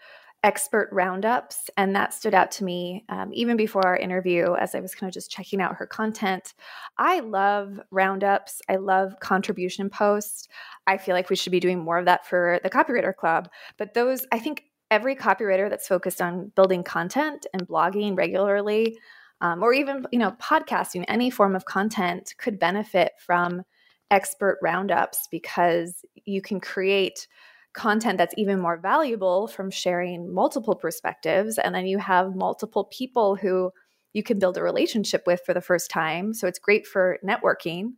[0.44, 1.70] expert roundups.
[1.76, 5.10] And that stood out to me um, even before our interview as I was kind
[5.10, 6.54] of just checking out her content.
[6.98, 10.48] I love roundups, I love contribution posts.
[10.88, 13.50] I feel like we should be doing more of that for the Copywriter Club.
[13.78, 18.98] But those, I think every copywriter that's focused on building content and blogging regularly.
[19.42, 23.64] Um, or even you know podcasting any form of content could benefit from
[24.12, 27.28] expert roundups because you can create
[27.74, 31.58] content that's even more valuable from sharing multiple perspectives.
[31.58, 33.72] And then you have multiple people who
[34.14, 36.34] you can build a relationship with for the first time.
[36.34, 37.92] So it's great for networking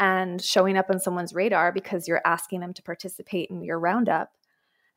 [0.00, 4.30] and showing up on someone's radar because you're asking them to participate in your roundup.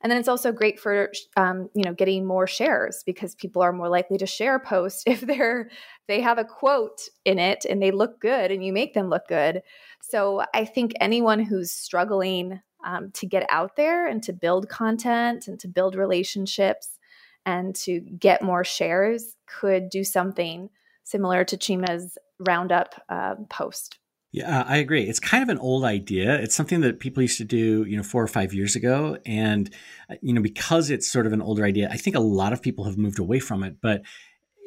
[0.00, 3.72] And then it's also great for um, you know getting more shares because people are
[3.72, 5.70] more likely to share a post if they're
[6.06, 9.26] they have a quote in it and they look good and you make them look
[9.28, 9.62] good.
[10.00, 15.48] So I think anyone who's struggling um, to get out there and to build content
[15.48, 16.98] and to build relationships
[17.44, 20.70] and to get more shares could do something
[21.04, 23.98] similar to Chima's roundup uh, post.
[24.30, 25.04] Yeah, I agree.
[25.04, 26.34] It's kind of an old idea.
[26.38, 29.16] It's something that people used to do, you know, four or five years ago.
[29.24, 29.74] And,
[30.10, 32.60] uh, you know, because it's sort of an older idea, I think a lot of
[32.60, 33.76] people have moved away from it.
[33.80, 34.02] But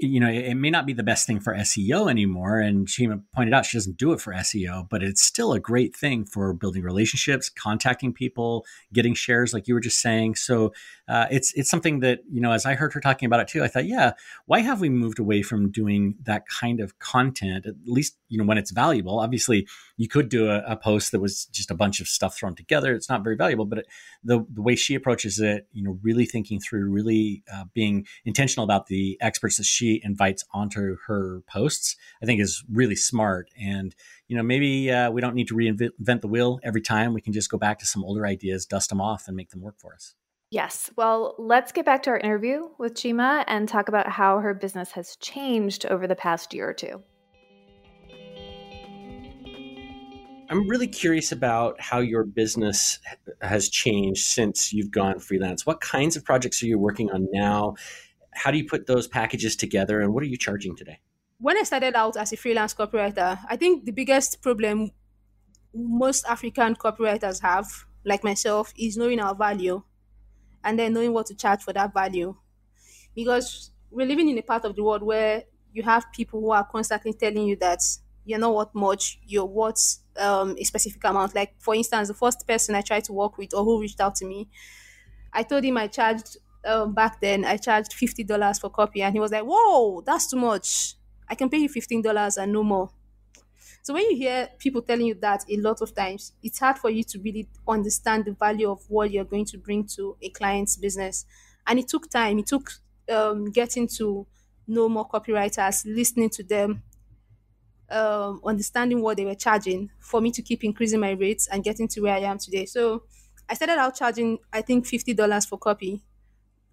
[0.01, 2.59] you know, it, may not be the best thing for SEO anymore.
[2.59, 5.95] And she pointed out she doesn't do it for SEO, but it's still a great
[5.95, 10.35] thing for building relationships, contacting people, getting shares, like you were just saying.
[10.35, 10.73] So
[11.11, 13.65] uh, it's it's something that you know, as I heard her talking about it too,
[13.65, 14.13] I thought, yeah,
[14.45, 17.65] why have we moved away from doing that kind of content?
[17.65, 19.19] At least you know when it's valuable.
[19.19, 22.55] Obviously, you could do a, a post that was just a bunch of stuff thrown
[22.55, 22.95] together.
[22.95, 23.87] It's not very valuable, but it,
[24.23, 28.63] the the way she approaches it, you know, really thinking through, really uh, being intentional
[28.63, 33.49] about the experts that she invites onto her posts, I think is really smart.
[33.61, 33.93] And,
[34.29, 37.13] you know, maybe uh, we don't need to reinvent the wheel every time.
[37.13, 39.59] We can just go back to some older ideas, dust them off, and make them
[39.59, 40.15] work for us.
[40.51, 40.91] Yes.
[40.97, 44.91] Well, let's get back to our interview with Chima and talk about how her business
[44.91, 47.01] has changed over the past year or two.
[50.49, 52.99] I'm really curious about how your business
[53.41, 55.65] has changed since you've gone freelance.
[55.65, 57.75] What kinds of projects are you working on now?
[58.33, 60.99] how do you put those packages together and what are you charging today?
[61.39, 64.91] When I started out as a freelance copywriter, I think the biggest problem
[65.73, 69.83] most African copywriters have, like myself, is knowing our value
[70.63, 72.35] and then knowing what to charge for that value.
[73.15, 75.43] Because we're living in a part of the world where
[75.73, 77.79] you have people who are constantly telling you that
[78.25, 81.35] you're not worth much, you're worth um, a specific amount.
[81.35, 84.15] Like, for instance, the first person I tried to work with or who reached out
[84.15, 84.49] to me,
[85.33, 89.13] I told him I charged um, back then I charged fifty dollars for copy, and
[89.15, 90.95] he was like, "Whoa, that's too much.
[91.27, 92.91] I can pay you fifteen dollars and no more."
[93.81, 96.89] So when you hear people telling you that a lot of times, it's hard for
[96.89, 100.77] you to really understand the value of what you're going to bring to a client's
[100.77, 101.25] business.
[101.65, 102.39] And it took time.
[102.39, 102.71] It took
[103.09, 104.27] um, getting to
[104.67, 106.83] know more copywriters, listening to them,
[107.89, 111.87] um, understanding what they were charging for me to keep increasing my rates and getting
[111.89, 112.65] to where I am today.
[112.65, 113.03] So
[113.49, 116.03] I started out charging, I think, fifty dollars for copy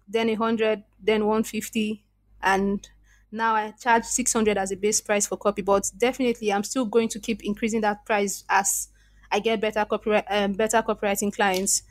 [0.07, 2.05] then 100 then 150
[2.41, 2.89] and
[3.31, 7.07] now i charge 600 as a base price for copy but definitely i'm still going
[7.07, 8.89] to keep increasing that price as
[9.31, 11.83] i get better copyright um, better copywriting clients.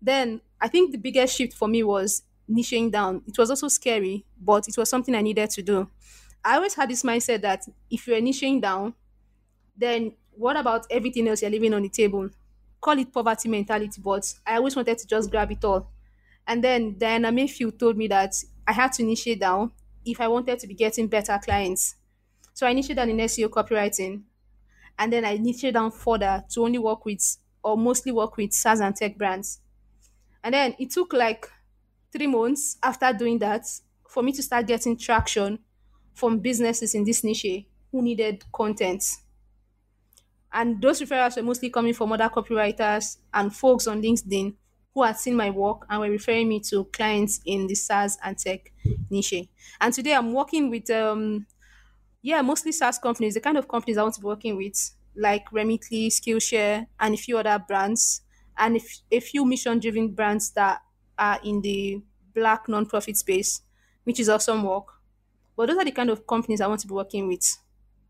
[0.00, 3.22] Then i think the biggest shift for me was niching down.
[3.26, 5.90] It was also scary but it was something i needed to do.
[6.44, 8.94] I always had this mindset that if you're niching down
[9.76, 12.28] then what about everything else you're leaving on the table?
[12.80, 15.90] Call it poverty mentality but i always wanted to just grab it all.
[16.46, 18.34] And then Diana Mayfield told me that
[18.66, 19.72] I had to initiate down
[20.06, 21.96] if I wanted to be getting better clients.
[22.54, 24.22] So I initiated down in SEO copywriting.
[24.98, 28.80] And then I initiated down further to only work with or mostly work with SaaS
[28.80, 29.60] and tech brands.
[30.42, 31.50] And then it took like
[32.12, 33.66] three months after doing that
[34.08, 35.58] for me to start getting traction
[36.14, 39.04] from businesses in this niche who needed content.
[40.52, 44.54] And those referrals were mostly coming from other copywriters and folks on LinkedIn
[44.96, 48.38] who had seen my work and were referring me to clients in the SaaS and
[48.38, 48.72] tech
[49.10, 49.46] niche.
[49.78, 51.46] And today I'm working with, um,
[52.22, 55.50] yeah, mostly SaaS companies, the kind of companies I want to be working with, like
[55.50, 58.22] Remitly, Skillshare, and a few other brands,
[58.56, 58.80] and
[59.12, 60.80] a few mission driven brands that
[61.18, 62.02] are in the
[62.34, 63.60] black nonprofit space,
[64.04, 64.86] which is awesome work.
[65.58, 67.58] But those are the kind of companies I want to be working with.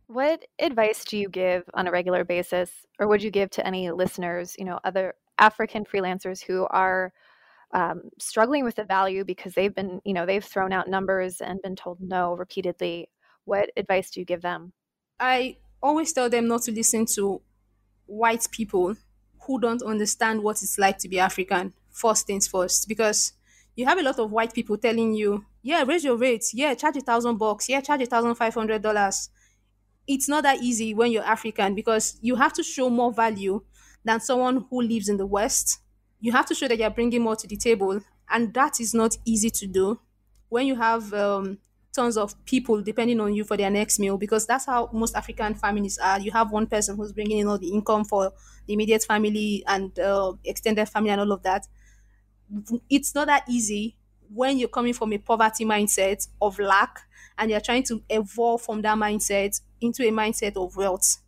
[0.07, 2.71] What advice do you give on a regular basis,
[3.01, 7.13] or would you give to any listeners, you know, other African freelancers who are
[7.73, 11.61] um, struggling with the value because they've been, you know, they've thrown out numbers and
[11.63, 13.11] been told no repeatedly.
[13.45, 14.73] What advice do you give them?
[15.21, 17.43] I always tell them not to listen to
[18.07, 18.97] white people
[19.47, 23.33] who don't understand what it's like to be African, first things first, because
[23.77, 26.97] you have a lot of white people telling you, yeah, raise your rates, yeah, charge
[26.97, 29.29] a thousand bucks, yeah, charge a thousand five hundred dollars.
[30.09, 33.63] It's not that easy when you're African because you have to show more value
[34.07, 35.81] than someone who lives in the West.
[36.21, 38.01] You have to show that you're bringing more to the table,
[38.31, 40.01] and that is not easy to do
[40.49, 41.59] when you have um,
[41.93, 45.55] tons of people depending on you for their next meal because that's how most African
[45.55, 46.21] families are.
[46.21, 48.33] You have one person who's bringing in all the income for
[48.67, 51.67] the immediate family and uh, extended family and all of that.
[52.89, 53.97] It's not that easy
[54.33, 57.01] when you're coming from a poverty mindset of lack
[57.39, 61.19] and you're trying to evolve from that mindset into a mindset of wealth.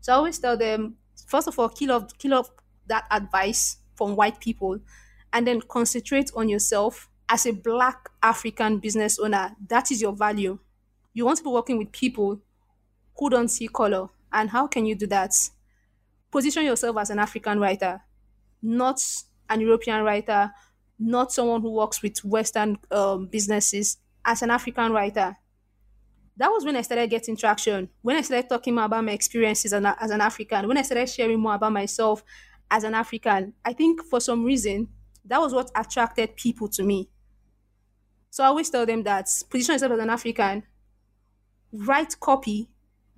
[0.00, 0.96] So I always tell them
[1.26, 2.50] first of all, kill off, kill off
[2.86, 4.78] that advice from white people
[5.32, 9.54] and then concentrate on yourself as a black African business owner.
[9.68, 10.58] That is your value.
[11.12, 12.40] You want to be working with people
[13.18, 14.08] who don't see color.
[14.32, 15.32] And how can you do that?
[16.30, 18.02] Position yourself as an African writer,
[18.62, 19.00] not
[19.48, 20.52] an European writer,
[20.98, 25.36] not someone who works with Western um, businesses, as an African writer.
[26.38, 27.88] That was when I started getting traction.
[28.02, 31.40] When I started talking more about my experiences as an, African, when I started sharing
[31.40, 32.22] more about myself
[32.70, 34.88] as an African, I think for some reason,
[35.24, 37.08] that was what attracted people to me.
[38.30, 40.64] So I always tell them that position yourself as an African,
[41.72, 42.68] write copy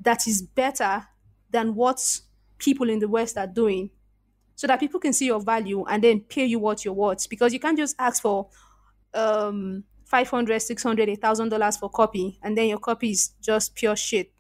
[0.00, 1.06] that is better
[1.50, 2.20] than what
[2.58, 3.90] people in the West are doing
[4.54, 7.28] so that people can see your value and then pay you what you're worth.
[7.28, 8.48] Because you can't just ask for
[9.14, 14.32] um 500 600 1000 dollars for copy and then your copy is just pure shit.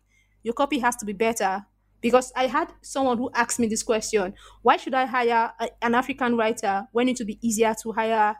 [0.42, 1.66] Your copy has to be better.
[2.00, 5.96] Because i had someone who asked me this question why should i hire a, an
[5.96, 8.36] african writer when it would be easier to hire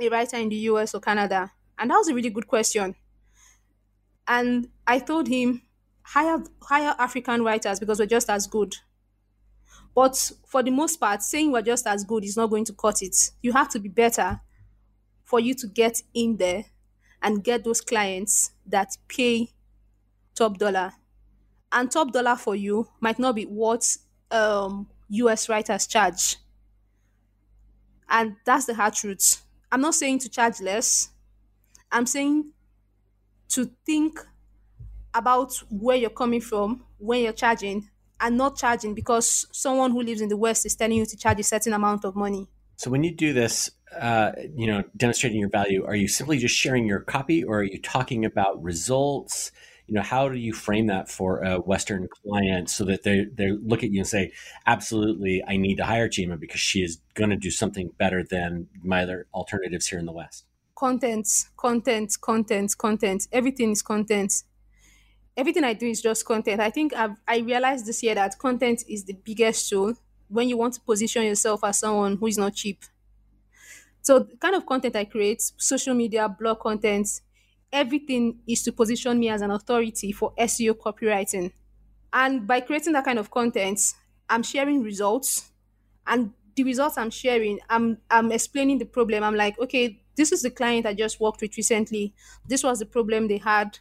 [0.00, 1.50] a writer in the us or canada?
[1.78, 2.94] And that was a really good question.
[4.26, 5.62] And i told him
[6.02, 8.76] hire hire african writers because we're just as good.
[9.94, 13.02] But for the most part saying we're just as good is not going to cut
[13.02, 13.30] it.
[13.42, 14.40] You have to be better
[15.32, 16.66] for you to get in there
[17.22, 19.48] and get those clients that pay
[20.34, 20.92] top dollar.
[21.72, 23.96] And top dollar for you might not be what
[24.30, 26.36] um, US writers charge.
[28.10, 29.42] And that's the hard truth.
[29.70, 31.08] I'm not saying to charge less.
[31.90, 32.52] I'm saying
[33.52, 34.18] to think
[35.14, 37.88] about where you're coming from when you're charging
[38.20, 41.40] and not charging because someone who lives in the West is telling you to charge
[41.40, 42.50] a certain amount of money.
[42.76, 46.54] So when you do this, uh, you know, demonstrating your value, are you simply just
[46.54, 49.52] sharing your copy, or are you talking about results?
[49.86, 53.50] You know, how do you frame that for a Western client so that they they
[53.50, 54.32] look at you and say,
[54.66, 58.68] "Absolutely, I need to hire Chima because she is going to do something better than
[58.82, 63.28] my other alternatives here in the West." Content, content, content, content.
[63.32, 64.44] Everything is content.
[65.36, 66.60] Everything I do is just content.
[66.60, 69.94] I think I've I realized this year that content is the biggest tool
[70.28, 72.84] when you want to position yourself as someone who is not cheap.
[74.02, 77.08] So, the kind of content I create, social media, blog content,
[77.72, 81.52] everything is to position me as an authority for SEO copywriting.
[82.12, 83.80] And by creating that kind of content,
[84.28, 85.50] I'm sharing results.
[86.06, 89.24] And the results I'm sharing, I'm I'm explaining the problem.
[89.24, 92.12] I'm like, okay, this is the client I just worked with recently.
[92.46, 93.78] This was the problem they had.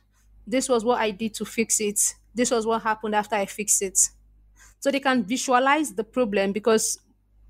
[0.47, 1.99] This was what I did to fix it.
[2.33, 3.99] This was what happened after I fixed it
[4.79, 6.99] so they can visualize the problem because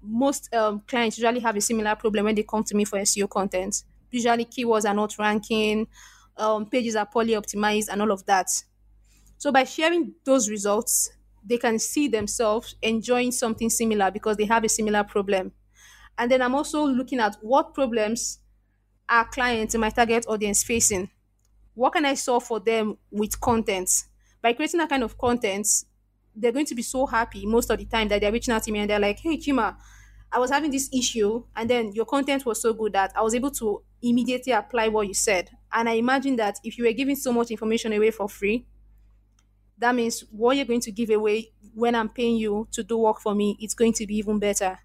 [0.04, 3.30] most um, clients usually have a similar problem when they come to me for SEO
[3.30, 3.84] content.
[4.12, 5.88] Usually, keywords are not ranking,
[6.38, 8.49] um, pages are poorly optimized, and all of that.
[9.38, 11.12] So, by sharing those results,
[11.43, 15.54] they can see themselves enjoying something similar because they have a similar problem.
[16.18, 18.39] And then I'm also looking at what problems
[19.10, 21.10] are clients in my target audience facing.
[21.74, 23.89] What can I solve for them with content?
[24.41, 25.68] By creating that kind of content,
[26.36, 28.72] they're going to be so happy most of the time that they're reaching out to
[28.72, 29.78] me and they're like, hey, Chima,
[30.32, 33.36] I was having this issue, and then your content was so good that I was
[33.36, 35.50] able to immediately apply what you said.
[35.74, 38.66] And I imagine that if you were giving so much information away for free,
[39.78, 43.20] that means what you're going to give away when I'm paying you to do work
[43.20, 44.80] for me, it's going to be even better.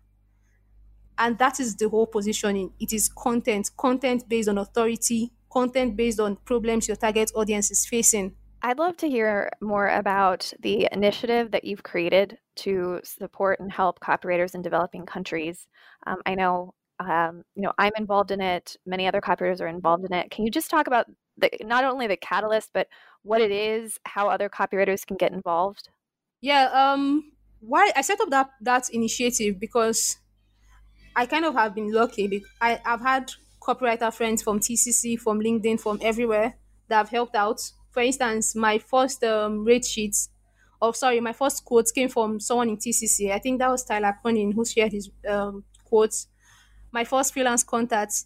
[1.19, 2.73] And that is the whole positioning.
[2.79, 7.87] It is content, content based on authority, content based on problems your target audience is
[7.87, 13.71] facing I'd love to hear more about the initiative that you've created to support and
[13.71, 15.67] help copywriters in developing countries.
[16.07, 18.77] Um, I know, um, you know, I'm involved in it.
[18.87, 20.31] Many other copywriters are involved in it.
[20.31, 22.89] Can you just talk about the, not only the catalyst, but
[23.23, 25.91] what it is, how other copywriters can get involved?
[26.41, 26.71] Yeah.
[26.73, 27.33] Um.
[27.61, 30.19] Why I set up that that initiative because
[31.17, 32.43] I kind of have been lucky.
[32.61, 36.55] I I've had copywriter friends from TCC, from LinkedIn, from everywhere
[36.89, 37.61] that have helped out
[37.97, 40.29] for instance, my first um, rate sheets,
[40.83, 43.33] or sorry, my first quotes came from someone in TCC.
[43.33, 46.27] I think that was Tyler Cronin who shared his um, quotes.
[46.93, 48.25] My first freelance contact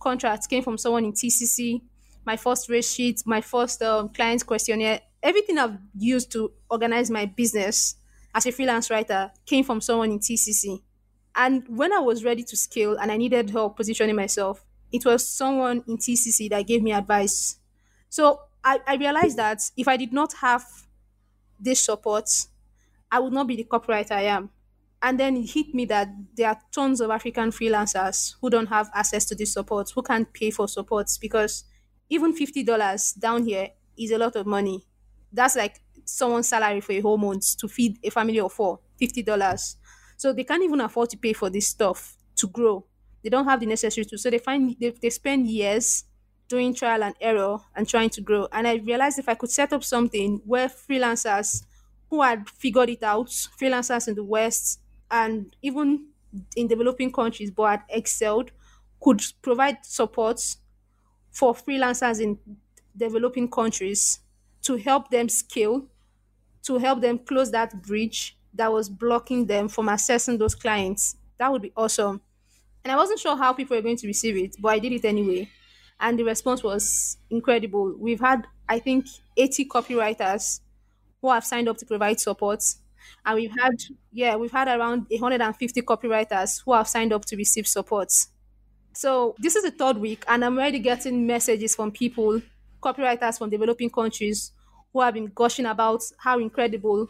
[0.00, 1.82] contract came from someone in TCC.
[2.26, 7.26] My first rate sheet, my first um, client questionnaire, everything I've used to organize my
[7.26, 7.94] business
[8.34, 10.82] as a freelance writer came from someone in TCC.
[11.36, 15.28] And when I was ready to scale and I needed help positioning myself, it was
[15.28, 17.60] someone in TCC that gave me advice.
[18.08, 20.64] So I, I realized that if I did not have
[21.58, 22.28] this support,
[23.10, 24.50] I would not be the copywriter I am.
[25.02, 28.90] And then it hit me that there are tons of African freelancers who don't have
[28.94, 31.64] access to this support, who can't pay for support because
[32.08, 34.84] even $50 down here is a lot of money.
[35.32, 39.76] That's like someone's salary for a whole month to feed a family of four, $50.
[40.16, 42.86] So they can't even afford to pay for this stuff to grow
[43.22, 44.22] They don't have the necessary tools.
[44.22, 46.04] So they find they, they spend years
[46.52, 48.46] doing trial and error and trying to grow.
[48.52, 51.64] And I realized if I could set up something where freelancers
[52.10, 53.28] who had figured it out,
[53.60, 54.80] freelancers in the West
[55.10, 56.08] and even
[56.56, 58.50] in developing countries but had excelled,
[59.00, 60.40] could provide support
[61.30, 62.38] for freelancers in
[62.96, 64.20] developing countries
[64.62, 65.86] to help them scale,
[66.64, 71.16] to help them close that bridge that was blocking them from accessing those clients.
[71.38, 72.20] That would be awesome.
[72.84, 75.04] And I wasn't sure how people were going to receive it, but I did it
[75.04, 75.50] anyway.
[76.02, 77.94] And the response was incredible.
[77.98, 79.06] We've had, I think,
[79.38, 80.60] 80 copywriters
[81.22, 82.62] who have signed up to provide support.
[83.24, 83.74] And we've had,
[84.12, 88.12] yeah, we've had around 150 copywriters who have signed up to receive support.
[88.94, 92.42] So this is the third week, and I'm already getting messages from people,
[92.82, 94.52] copywriters from developing countries,
[94.92, 97.08] who have been gushing about how incredible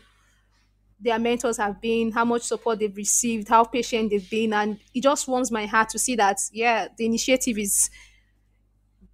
[1.00, 5.02] their mentors have been, how much support they've received, how patient they've been, and it
[5.02, 7.90] just warms my heart to see that yeah, the initiative is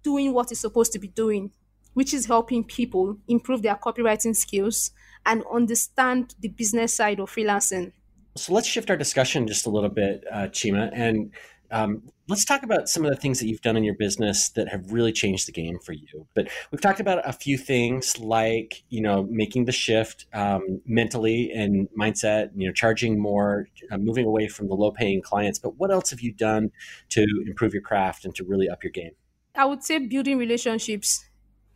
[0.03, 1.51] doing what it's supposed to be doing,
[1.93, 4.91] which is helping people improve their copywriting skills
[5.25, 7.91] and understand the business side of freelancing.
[8.35, 11.31] So let's shift our discussion just a little bit, uh, Chima, and
[11.71, 14.67] um, let's talk about some of the things that you've done in your business that
[14.69, 16.27] have really changed the game for you.
[16.33, 21.51] But we've talked about a few things like you know making the shift um, mentally
[21.51, 25.59] and mindset, you know, charging more, uh, moving away from the low-paying clients.
[25.59, 26.71] But what else have you done
[27.09, 29.11] to improve your craft and to really up your game?
[29.55, 31.25] I would say building relationships.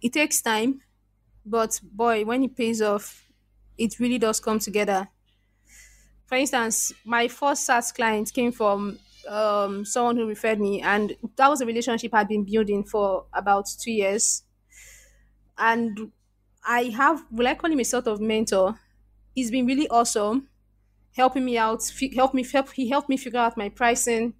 [0.02, 0.82] It takes time,
[1.46, 3.26] but boy, when it pays off,
[3.78, 5.10] it really does come together.
[6.26, 11.48] For instance, my first SaaS client came from um, someone who referred me, and that
[11.50, 14.44] was a relationship I'd been building for about two years.
[15.58, 16.12] And
[16.66, 18.80] I have, will I call him a sort of mentor?
[19.36, 20.50] He's been really awesome,
[21.16, 21.84] helping me out.
[21.90, 24.36] F- help me, help, he helped me figure out my pricing,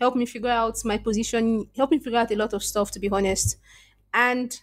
[0.00, 3.00] helped me figure out my position, helped me figure out a lot of stuff, to
[3.00, 3.56] be honest.
[4.12, 4.60] And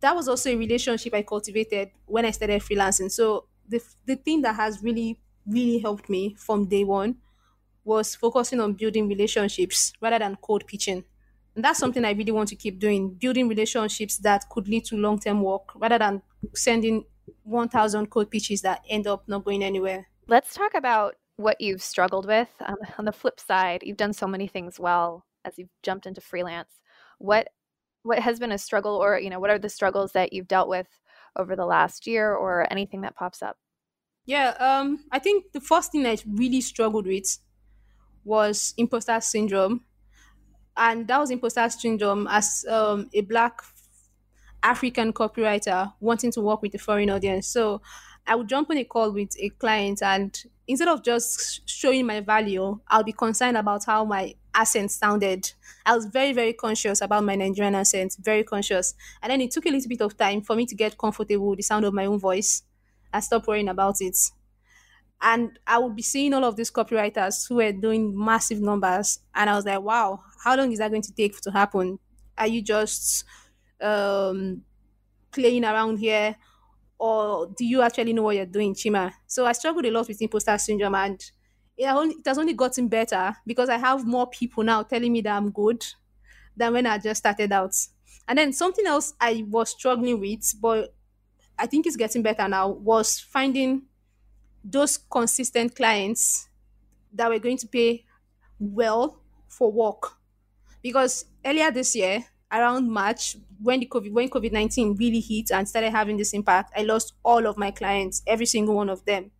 [0.00, 3.10] that was also a relationship I cultivated when I started freelancing.
[3.10, 7.16] So the the thing that has really really helped me from day one
[7.84, 11.04] was focusing on building relationships rather than cold pitching.
[11.54, 14.96] And that's something I really want to keep doing, building relationships that could lead to
[14.96, 16.22] long term work rather than
[16.54, 17.04] sending
[17.44, 20.08] 1,000 cold pitches that end up not going anywhere.
[20.28, 22.48] Let's talk about what you've struggled with.
[22.64, 26.20] Um, on the flip side, you've done so many things well as you've jumped into
[26.20, 26.80] freelance.
[27.18, 27.48] What
[28.02, 30.68] what has been a struggle or you know what are the struggles that you've dealt
[30.68, 30.86] with
[31.36, 33.56] over the last year or anything that pops up
[34.26, 37.38] yeah um i think the first thing i really struggled with
[38.26, 39.82] was imposter syndrome.
[40.76, 43.62] And that was imposter syndrome as um, a black
[44.62, 47.46] African copywriter wanting to work with a foreign audience.
[47.46, 47.80] So
[48.26, 52.20] I would jump on a call with a client and instead of just showing my
[52.20, 55.52] value, I'll be concerned about how my accent sounded.
[55.84, 58.94] I was very, very conscious about my Nigerian accent, very conscious.
[59.22, 61.58] And then it took a little bit of time for me to get comfortable with
[61.58, 62.62] the sound of my own voice
[63.12, 64.16] and stop worrying about it.
[65.20, 69.20] And I would be seeing all of these copywriters who were doing massive numbers.
[69.34, 71.98] And I was like, wow, how long is that going to take to happen?
[72.36, 73.24] Are you just
[73.80, 74.62] um,
[75.32, 76.36] playing around here?
[76.98, 79.12] Or do you actually know what you're doing, Chima?
[79.26, 81.20] So I struggled a lot with imposter syndrome and
[81.76, 85.50] it, has only gotten better because I have more people now telling me that I'm
[85.50, 85.84] good
[86.56, 87.74] than when I just started out.
[88.28, 90.94] And then something else I was struggling with, but
[91.58, 93.82] I think it's getting better now, was finding
[94.64, 96.48] those consistent clients
[97.12, 98.04] that were going to pay
[98.58, 100.12] well for work.
[100.82, 105.68] Because earlier this year, around March, when the COVID when COVID nineteen really hit and
[105.68, 109.30] started having this impact, I lost all of my clients, every single one of them.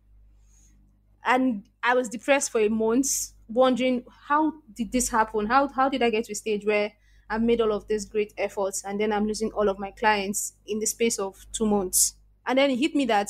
[1.25, 5.45] And I was depressed for a month, wondering how did this happen?
[5.47, 6.93] How how did I get to a stage where
[7.29, 10.53] I've made all of these great efforts and then I'm losing all of my clients
[10.65, 12.15] in the space of two months?
[12.45, 13.29] And then it hit me that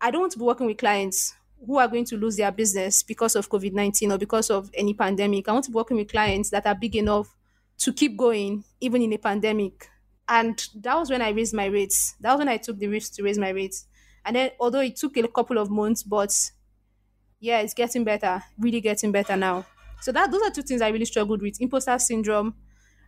[0.00, 3.02] I don't want to be working with clients who are going to lose their business
[3.02, 5.48] because of COVID 19 or because of any pandemic.
[5.48, 7.35] I want to be working with clients that are big enough
[7.78, 9.88] to keep going, even in a pandemic.
[10.28, 12.14] And that was when I raised my rates.
[12.20, 13.86] That was when I took the risk to raise my rates.
[14.24, 16.32] And then, although it took a couple of months, but
[17.40, 19.66] yeah, it's getting better, really getting better now.
[20.00, 22.54] So that those are two things I really struggled with: imposter syndrome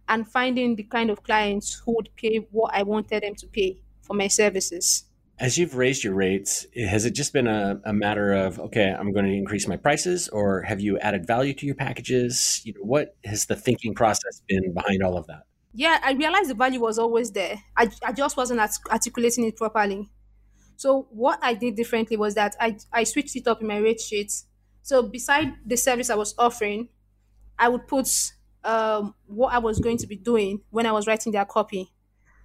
[0.08, 3.80] and finding the kind of clients who would pay what I wanted them to pay
[4.02, 5.04] for my services.
[5.41, 9.12] As you've raised your rates, has it just been a, a, matter of okay, I'm
[9.12, 12.61] going to increase my prices, or have you added value to your packages?
[12.64, 15.45] You know, what has the thinking process been behind all of that?
[15.72, 17.62] Yeah, I realized the value was always there.
[17.76, 18.61] I, I just wasn't
[18.91, 20.09] articulating it properly.
[20.76, 24.01] So what I did differently was that I, I switched it up in my rate
[24.01, 24.32] sheet.
[24.82, 26.89] So beside the service I was offering,
[27.59, 28.09] I would put
[28.64, 31.93] um, what I was going to be doing when I was writing their copy.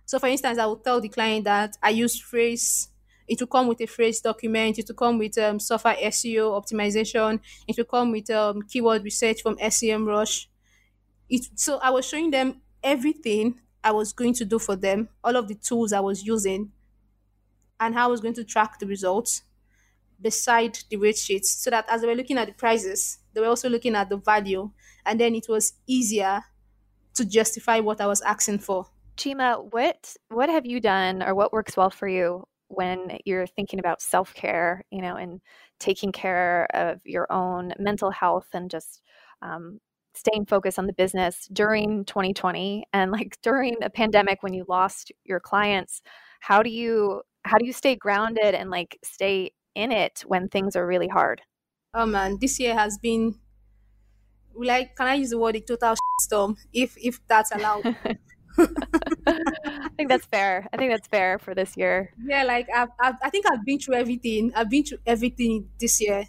[0.06, 2.88] So, for instance, I will tell the client that I use Frase.
[3.28, 4.78] It will come with a Frase document.
[4.80, 7.40] It will come with um, Surfer SEO optimization.
[7.68, 10.48] It will come with um, keyword research from SEMrush.
[11.30, 15.36] It, so I was showing them everything I was going to do for them, all
[15.36, 16.72] of the tools I was using,
[17.80, 19.44] and how I was going to track the results
[20.22, 23.48] beside the rate sheets so that as they were looking at the prices, they were
[23.48, 24.72] also looking at the value.
[25.06, 26.44] And then it was easier
[27.16, 28.88] to justify what I was asking for.
[29.18, 33.80] Chima, what what have you done or what works well for you when you're thinking
[33.80, 35.42] about self-care, you know, and
[35.80, 39.02] taking care of your own mental health and just
[39.42, 39.80] um,
[40.16, 45.12] staying focused on the business during 2020 and like during a pandemic when you lost
[45.24, 46.02] your clients?
[46.40, 50.76] How do you how do you stay grounded and like stay in it when things
[50.76, 51.42] are really hard?
[51.94, 53.36] Oh man this year has been
[54.56, 57.84] like can i use the word a total storm if if that's allowed
[58.58, 60.68] I think that's fair.
[60.74, 62.14] I think that's fair for this year.
[62.26, 64.52] Yeah, like I've, I've, I think I've been through everything.
[64.56, 66.26] I've been through everything this year,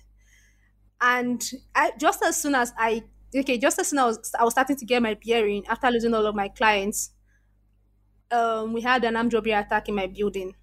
[1.00, 1.42] and
[1.74, 3.04] I just as soon as I
[3.36, 5.90] okay, just as soon as I was, I was starting to get my bearing after
[5.90, 7.10] losing all of my clients,
[8.30, 10.54] um, we had an armed attack in my building.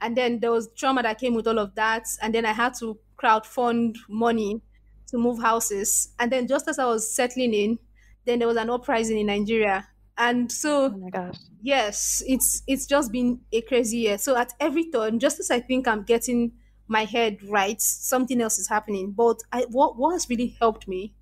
[0.00, 2.06] And then there was trauma that came with all of that.
[2.20, 4.60] And then I had to crowd fund money
[5.08, 6.12] to move houses.
[6.18, 7.78] And then just as I was settling in,
[8.24, 9.88] then there was an uprising in Nigeria.
[10.18, 11.32] And so, oh
[11.62, 14.18] yes, it's it's just been a crazy year.
[14.18, 16.52] So at every turn, just as I think I'm getting
[16.86, 19.12] my head right, something else is happening.
[19.12, 21.14] But I, what what has really helped me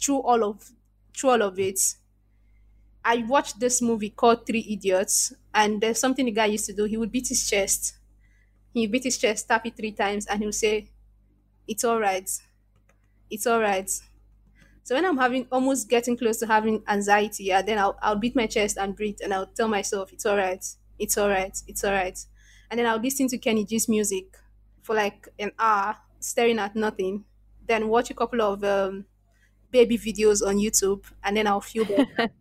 [0.00, 0.70] through all of
[1.16, 1.80] through all of it,
[3.04, 6.84] I watched this movie called Three Idiots, and there's something the guy used to do.
[6.84, 7.94] He would beat his chest.
[8.74, 10.90] He beat his chest, tap it three times, and he would say,
[11.68, 12.28] "It's all right.
[13.30, 13.90] It's all right."
[14.90, 18.34] So when I'm having almost getting close to having anxiety, yeah, then I'll I'll beat
[18.34, 20.64] my chest and breathe, and I'll tell myself, "It's all right.
[20.98, 21.56] It's all right.
[21.68, 22.18] It's all right."
[22.68, 24.36] And then I'll listen to Kenny G's music
[24.82, 27.24] for like an hour, staring at nothing.
[27.68, 29.04] Then watch a couple of um,
[29.70, 32.32] baby videos on YouTube and then I'll feel better.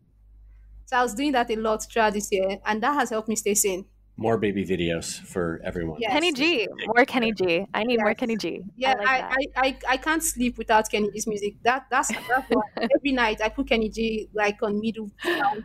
[0.86, 3.36] so I was doing that a lot throughout this year and that has helped me
[3.36, 3.86] stay sane.
[4.20, 5.98] More baby videos for everyone.
[6.02, 6.12] Yes.
[6.12, 6.68] Kenny G.
[6.88, 7.66] More Kenny G.
[7.74, 8.04] I need yes.
[8.04, 8.62] more Kenny G.
[8.76, 11.56] Yeah, I, like I, I, I, I, can't sleep without Kenny G's music.
[11.64, 12.64] That that's, that's why
[12.96, 15.64] every night I put Kenny G like on middle sound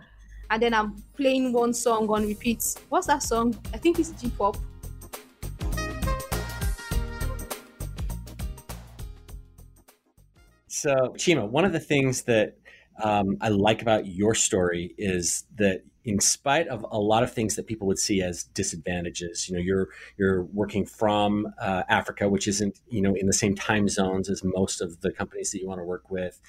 [0.50, 2.62] and then I'm playing one song on repeat.
[2.90, 3.58] What's that song?
[3.72, 4.56] I think it's G pop.
[10.68, 12.56] So, Chima, one of the things that
[13.02, 17.56] um, I like about your story is that in spite of a lot of things
[17.56, 19.88] that people would see as disadvantages, you know, you're
[20.18, 24.42] you're working from uh, Africa, which isn't you know in the same time zones as
[24.44, 26.40] most of the companies that you want to work with.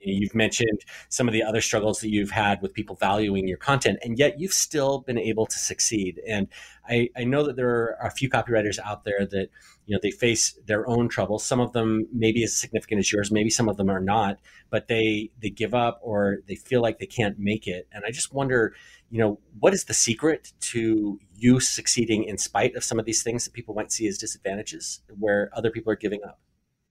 [0.00, 3.98] You've mentioned some of the other struggles that you've had with people valuing your content,
[4.02, 6.20] and yet you've still been able to succeed.
[6.26, 6.48] And
[6.88, 9.48] I, I know that there are a few copywriters out there that
[9.86, 11.44] you know they face their own troubles.
[11.44, 14.38] Some of them maybe as significant as yours, maybe some of them are not,
[14.70, 17.88] but they they give up or they feel like they can't make it.
[17.92, 18.74] And I just wonder,
[19.10, 23.22] you know, what is the secret to you succeeding in spite of some of these
[23.22, 26.38] things that people might see as disadvantages, where other people are giving up?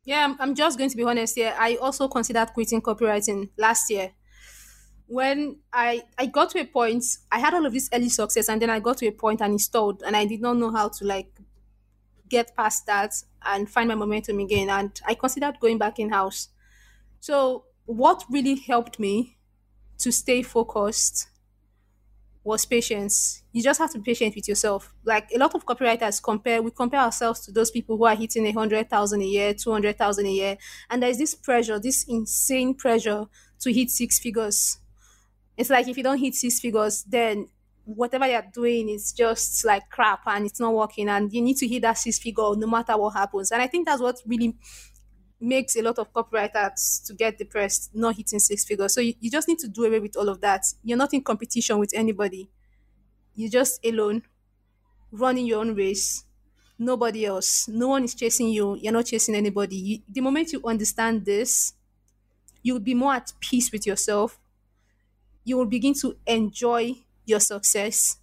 [0.07, 1.53] Yeah, I'm, I'm just going to be honest here.
[1.59, 4.11] I also considered quitting copywriting last year.
[5.05, 8.61] When I, I got to a point, I had all of this early success, and
[8.61, 11.05] then I got to a point and installed, and I did not know how to
[11.05, 11.29] like
[12.29, 14.69] get past that and find my momentum again.
[14.69, 16.47] And I considered going back in house.
[17.19, 19.37] So, what really helped me
[19.99, 21.27] to stay focused
[22.47, 23.43] was patience.
[23.51, 24.93] You just have to be patient with yourself.
[25.03, 28.47] Like a lot of copywriters compare, we compare ourselves to those people who are hitting
[28.47, 30.57] a hundred thousand a year, two hundred thousand a year,
[30.89, 33.25] and there's this pressure, this insane pressure
[33.59, 34.77] to hit six figures.
[35.57, 37.49] It's like if you don't hit six figures, then
[37.85, 41.67] whatever you're doing is just like crap and it's not working, and you need to
[41.67, 43.51] hit that six figure no matter what happens.
[43.51, 44.55] And I think that's what really
[45.39, 48.93] makes a lot of copywriters to get depressed not hitting six figures.
[48.93, 50.63] So you, you just need to do away with all of that.
[50.83, 52.49] You're not in competition with anybody.
[53.35, 54.23] You're just alone,
[55.11, 56.25] running your own race.
[56.79, 57.67] Nobody else.
[57.67, 58.75] No one is chasing you.
[58.75, 59.75] You're not chasing anybody.
[59.77, 61.73] You, the moment you understand this,
[62.63, 64.39] you'll be more at peace with yourself.
[65.43, 68.17] You will begin to enjoy your success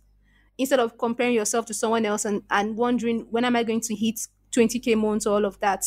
[0.59, 3.97] instead of comparing yourself to someone else and, and wondering when am I going to
[3.97, 5.85] hit 20k months or all of that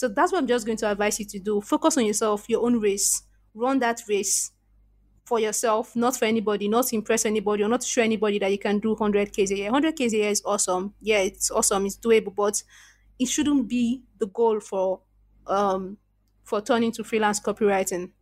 [0.00, 1.60] so that's what I'm just going to advise you to do.
[1.60, 3.22] Focus on yourself, your own race.
[3.52, 4.50] Run that race
[5.26, 8.50] for yourself, not for anybody, not to impress anybody, or not to show anybody that
[8.50, 9.70] you can do 100 Ks a year.
[9.70, 10.94] 100 Ks a year is awesome.
[11.02, 11.84] Yeah, it's awesome.
[11.84, 12.62] It's doable, but
[13.18, 15.02] it shouldn't be the goal for
[15.46, 15.98] um
[16.44, 18.12] for turning to freelance copywriting.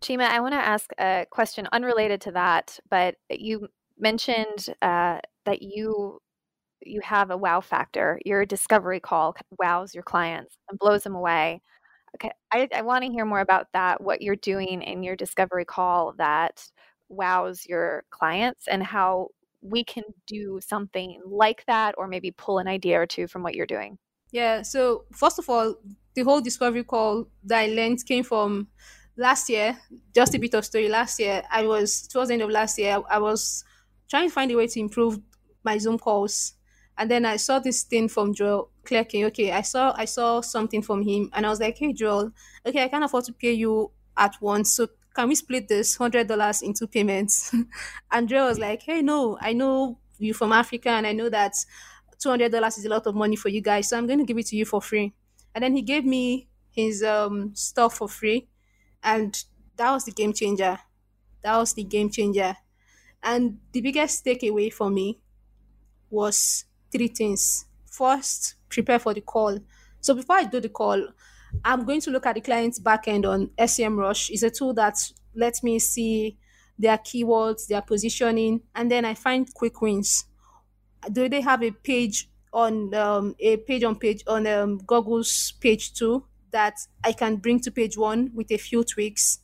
[0.00, 3.68] Chima, I want to ask a question unrelated to that, but you
[3.98, 6.18] mentioned uh, that you
[6.86, 8.18] you have a wow factor.
[8.24, 11.62] Your discovery call wows your clients and blows them away.
[12.14, 14.00] Okay, I, I want to hear more about that.
[14.00, 16.64] What you're doing in your discovery call that
[17.08, 19.28] wows your clients, and how
[19.60, 23.54] we can do something like that, or maybe pull an idea or two from what
[23.54, 23.98] you're doing.
[24.32, 24.62] Yeah.
[24.62, 25.76] So first of all,
[26.14, 28.68] the whole discovery call that I learned came from
[29.16, 29.78] last year.
[30.14, 30.88] Just a bit of story.
[30.88, 33.64] Last year, I was towards the end of last year, I was
[34.08, 35.18] trying to find a way to improve
[35.64, 36.54] my Zoom calls,
[36.98, 39.26] and then I saw this thing from Joel Klettke.
[39.26, 42.32] Okay, I saw I saw something from him, and I was like, Hey, Joel.
[42.64, 46.26] Okay, I can't afford to pay you at once, so can we split this hundred
[46.26, 47.54] dollars into payments?
[48.12, 51.54] and Joel was like, Hey, no, I know you from Africa, and I know that
[52.18, 54.46] $200 is a lot of money for you guys, so I'm going to give it
[54.46, 55.12] to you for free.
[55.54, 58.48] And then he gave me his um, stuff for free.
[59.02, 59.42] And
[59.76, 60.78] that was the game changer.
[61.42, 62.56] That was the game changer.
[63.22, 65.20] And the biggest takeaway for me
[66.10, 66.64] was
[66.96, 67.66] three things.
[67.86, 69.58] First, prepare for the call.
[70.00, 71.08] So before I do the call,
[71.64, 74.30] I'm going to look at the client's backend on SEMrush.
[74.30, 74.96] It's a tool that
[75.34, 76.36] lets me see
[76.78, 80.26] their keywords, their positioning, and then I find quick wins
[81.12, 85.92] do they have a page on um, a page on page on um, Google's page
[85.94, 89.40] two that I can bring to page one with a few tweaks.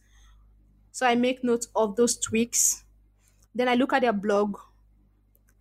[0.92, 2.84] So I make note of those tweaks.
[3.54, 4.58] Then I look at their blog.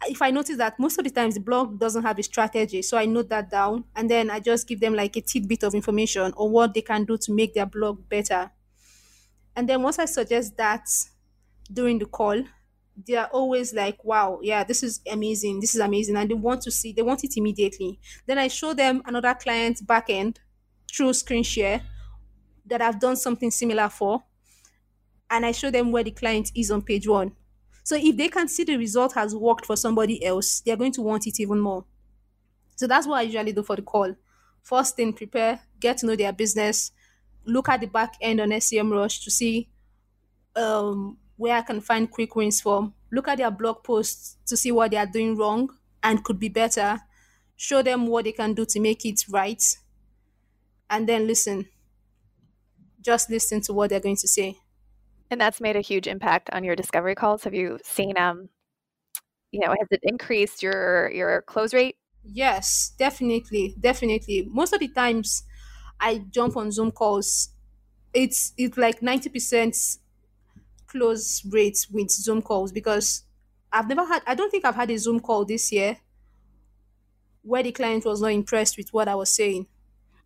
[0.08, 2.98] If I notice that most of the times the blog doesn't have a strategy, so
[2.98, 6.34] I note that down and then I just give them like a tidbit of information
[6.38, 8.52] on what they can do to make their blog better.
[9.56, 10.88] And then once I suggest that
[11.72, 12.44] during the call,
[13.08, 15.60] they are always like, wow, yeah, this is amazing.
[15.60, 16.16] This is amazing.
[16.18, 18.00] And they want to see, they want it immediately.
[18.26, 20.38] Then I show them another client backend
[20.92, 21.82] through screen share
[22.66, 24.24] that I've done something similar for.
[25.30, 27.36] And I show them where the client is on page one.
[27.84, 31.02] So if they can see the result has worked for somebody else, they're going to
[31.02, 31.86] want it even more.
[32.76, 34.16] So that's what I usually do for the call.
[34.64, 36.92] First thing, prepare, get to know their business,
[37.46, 39.70] look at the back end on SEMrush to see
[40.56, 44.72] um, where I can find quick wins from, look at their blog posts to see
[44.72, 45.70] what they are doing wrong
[46.04, 47.00] and could be better,
[47.56, 49.64] show them what they can do to make it right,
[50.90, 51.68] and then listen.
[53.02, 54.58] Just listen to what they're going to say.
[55.32, 57.44] And that's made a huge impact on your discovery calls.
[57.46, 58.50] Have you seen um
[59.52, 61.98] you know, has it increased your your close rate?
[62.24, 63.76] Yes, definitely.
[63.80, 64.48] Definitely.
[64.50, 65.44] Most of the times
[66.00, 67.50] I jump on Zoom calls,
[68.14, 70.00] it's it's like 90%
[70.88, 73.24] close rates with Zoom calls because
[73.72, 75.98] I've never had, I don't think I've had a Zoom call this year
[77.44, 79.68] where the client was not impressed with what I was saying.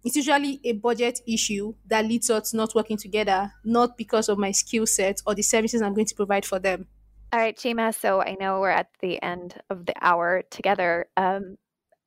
[0.06, 4.52] It's usually a budget issue that leads us not working together, not because of my
[4.52, 6.86] skill set or the services I'm going to provide for them.
[7.34, 7.94] All right, Chima.
[7.94, 11.08] So I know we're at the end of the hour together.
[11.18, 11.58] Um,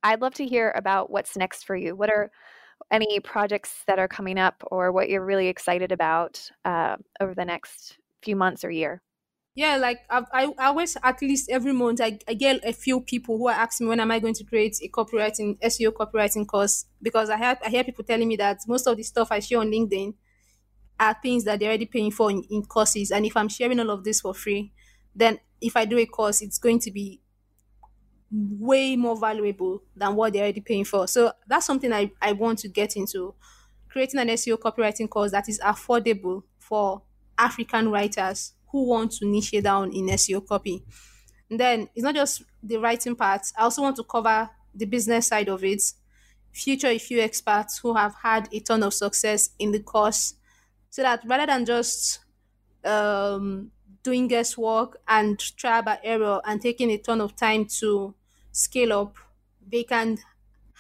[0.05, 1.97] I'd love to hear about what's next for you.
[1.97, 2.31] What are
[2.93, 7.45] any projects that are coming up or what you're really excited about uh, over the
[7.45, 9.03] next few months or year?
[9.59, 13.37] Yeah, like I, I always at least every month I, I get a few people
[13.39, 16.87] who are asking me when am I going to create a copywriting SEO copywriting course
[17.03, 19.59] because I have I hear people telling me that most of the stuff I share
[19.59, 20.15] on LinkedIn
[21.01, 23.91] are things that they're already paying for in, in courses and if I'm sharing all
[23.91, 24.73] of this for free,
[25.15, 27.23] then if I do a course, it's going to be
[28.31, 31.07] way more valuable than what they're already paying for.
[31.07, 33.35] So that's something I, I want to get into.
[33.89, 37.03] Creating an SEO copywriting course that is affordable for
[37.39, 40.85] African writers who want to niche down in SEO copy.
[41.51, 43.43] And then it's not just the writing part.
[43.57, 45.83] I also want to cover the business side of it.
[46.53, 50.35] Future a few experts who have had a ton of success in the course,
[50.91, 52.21] so that rather than just
[52.85, 53.71] um,
[54.03, 58.15] doing guesswork and trial by error and taking a ton of time to
[58.53, 59.17] scale up,
[59.67, 60.19] they can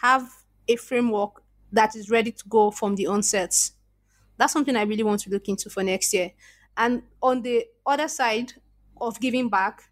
[0.00, 0.30] have
[0.68, 3.70] a framework that is ready to go from the onset
[4.36, 6.32] that's something I really want to look into for next year.
[6.76, 8.54] And on the other side
[9.00, 9.90] of giving back,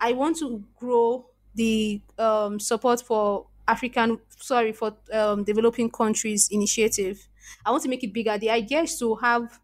[0.00, 7.28] I want to grow the um, support for African, sorry, for um, developing countries initiative.
[7.64, 8.38] I want to make it bigger.
[8.38, 9.60] The idea is to have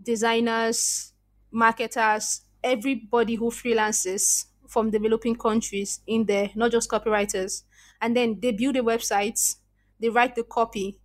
[0.00, 1.12] designers,
[1.50, 7.62] marketers, everybody who freelances from developing countries in there, not just copywriters.
[8.00, 9.56] And then they build the websites,
[9.98, 11.00] they write the copy,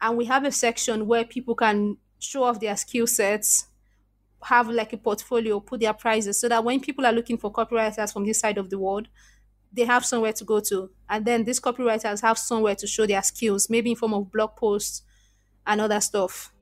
[0.00, 3.68] and we have a section where people can show off their skill sets
[4.44, 8.12] have like a portfolio put their prices so that when people are looking for copywriters
[8.12, 9.08] from this side of the world
[9.72, 13.22] they have somewhere to go to and then these copywriters have somewhere to show their
[13.22, 15.02] skills maybe in form of blog posts
[15.66, 16.52] and other stuff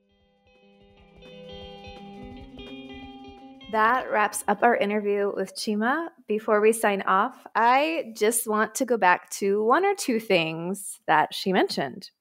[3.73, 6.09] That wraps up our interview with Chima.
[6.27, 10.99] Before we sign off, I just want to go back to one or two things
[11.07, 12.11] that she mentioned.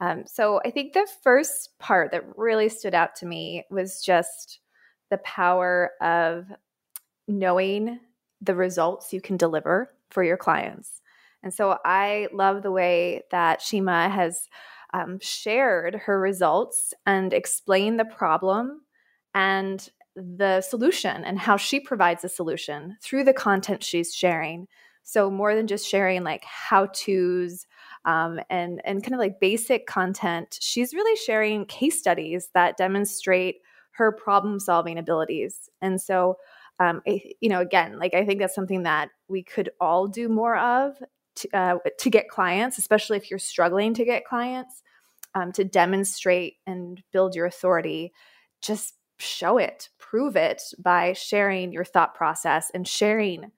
[0.00, 4.60] Um, so I think the first part that really stood out to me was just
[5.10, 6.46] the power of
[7.28, 8.00] knowing
[8.40, 11.00] the results you can deliver for your clients.
[11.42, 14.48] And so I love the way that Chima has
[14.92, 18.82] um, shared her results and explained the problem
[19.34, 24.66] and the solution and how she provides a solution through the content she's sharing.
[25.02, 27.66] So more than just sharing like how to's
[28.06, 33.56] um, and and kind of like basic content, she's really sharing case studies that demonstrate
[33.96, 35.70] her problem solving abilities.
[35.80, 36.36] And so,
[36.78, 40.56] um, you know, again, like I think that's something that we could all do more
[40.56, 40.96] of
[41.36, 44.82] to, uh, to get clients, especially if you're struggling to get clients,
[45.34, 48.12] um, to demonstrate and build your authority.
[48.62, 53.50] Just show it, prove it by sharing your thought process and sharing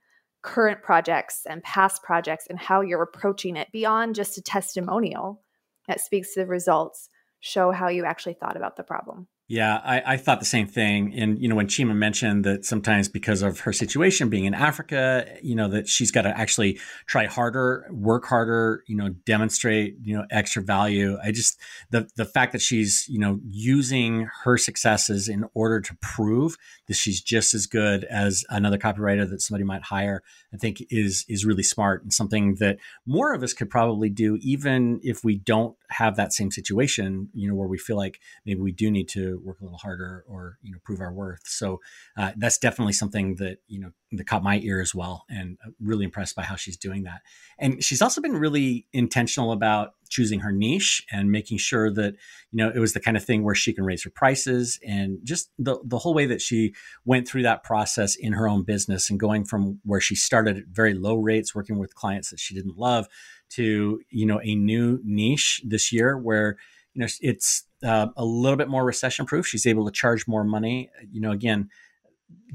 [0.43, 5.43] current projects and past projects and how you're approaching it beyond just a testimonial
[5.89, 7.09] that speaks to the results.
[7.41, 9.26] Show how you actually thought about the problem.
[9.51, 11.14] Yeah, I, I, thought the same thing.
[11.14, 15.26] And, you know, when Chima mentioned that sometimes because of her situation being in Africa,
[15.42, 20.14] you know, that she's got to actually try harder, work harder, you know, demonstrate, you
[20.14, 21.16] know, extra value.
[21.24, 25.96] I just, the, the fact that she's, you know, using her successes in order to
[26.03, 30.22] prove that she's just as good as another copywriter that somebody might hire,
[30.53, 32.76] I think is, is really smart and something that
[33.07, 37.49] more of us could probably do, even if we don't have that same situation, you
[37.49, 40.59] know, where we feel like maybe we do need to work a little harder or
[40.62, 41.43] you know prove our worth.
[41.47, 41.80] So
[42.16, 45.70] uh, that's definitely something that you know that caught my ear as well, and uh,
[45.80, 47.20] really impressed by how she's doing that.
[47.59, 52.14] And she's also been really intentional about choosing her niche and making sure that
[52.51, 55.18] you know it was the kind of thing where she can raise her prices and
[55.22, 56.74] just the the whole way that she
[57.05, 60.64] went through that process in her own business and going from where she started at
[60.66, 63.07] very low rates working with clients that she didn't love
[63.51, 66.57] to you know a new niche this year where
[66.94, 69.46] you know it's uh, a little bit more recession proof.
[69.46, 70.90] She's able to charge more money.
[71.11, 71.68] You know, again,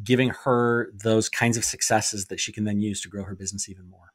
[0.03, 3.69] giving her those kinds of successes that she can then use to grow her business
[3.69, 4.13] even more.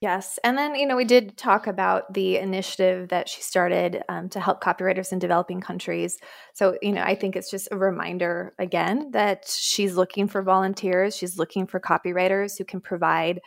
[0.00, 0.38] Yes.
[0.42, 4.40] And then, you know, we did talk about the initiative that she started um, to
[4.40, 6.16] help copywriters in developing countries.
[6.54, 11.14] So, you know, I think it's just a reminder again that she's looking for volunteers,
[11.14, 13.40] she's looking for copywriters who can provide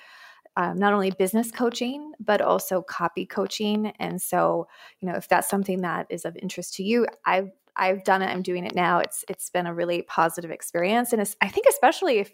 [0.56, 3.94] um, not only business coaching but also copy coaching.
[4.00, 4.68] And so
[5.00, 8.28] you know if that's something that is of interest to you i've i've done it
[8.28, 9.00] i'm doing it now.
[9.00, 11.14] It's it's been a really positive experience.
[11.14, 12.32] And i think especially if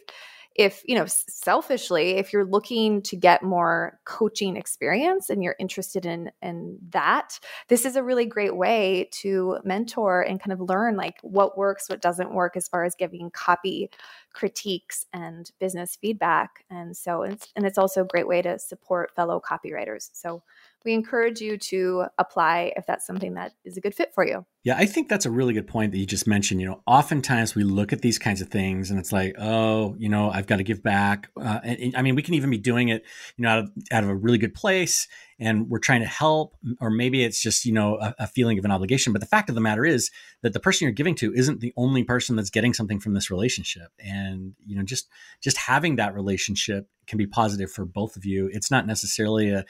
[0.59, 6.05] if you know selfishly if you're looking to get more coaching experience and you're interested
[6.05, 7.39] in in that
[7.69, 11.87] this is a really great way to mentor and kind of learn like what works
[11.87, 13.89] what doesn't work as far as giving copy
[14.33, 16.65] critiques and business feedback.
[16.69, 20.09] And so it's and it's also a great way to support fellow copywriters.
[20.13, 20.43] So
[20.85, 24.45] we encourage you to apply if that's something that is a good fit for you.
[24.63, 26.61] Yeah, I think that's a really good point that you just mentioned.
[26.61, 30.09] You know, oftentimes we look at these kinds of things and it's like, oh, you
[30.09, 31.29] know, I've got to give back.
[31.39, 33.03] Uh, and, and, I mean, we can even be doing it,
[33.37, 35.07] you know, out of, out of a really good place
[35.39, 38.65] and we're trying to help, or maybe it's just, you know, a, a, feeling of
[38.65, 39.13] an obligation.
[39.13, 40.11] But the fact of the matter is
[40.41, 43.31] that the person you're giving to isn't the only person that's getting something from this
[43.31, 43.91] relationship.
[43.99, 45.07] And, you know, just,
[45.41, 48.49] just having that relationship can be positive for both of you.
[48.51, 49.65] It's not necessarily a,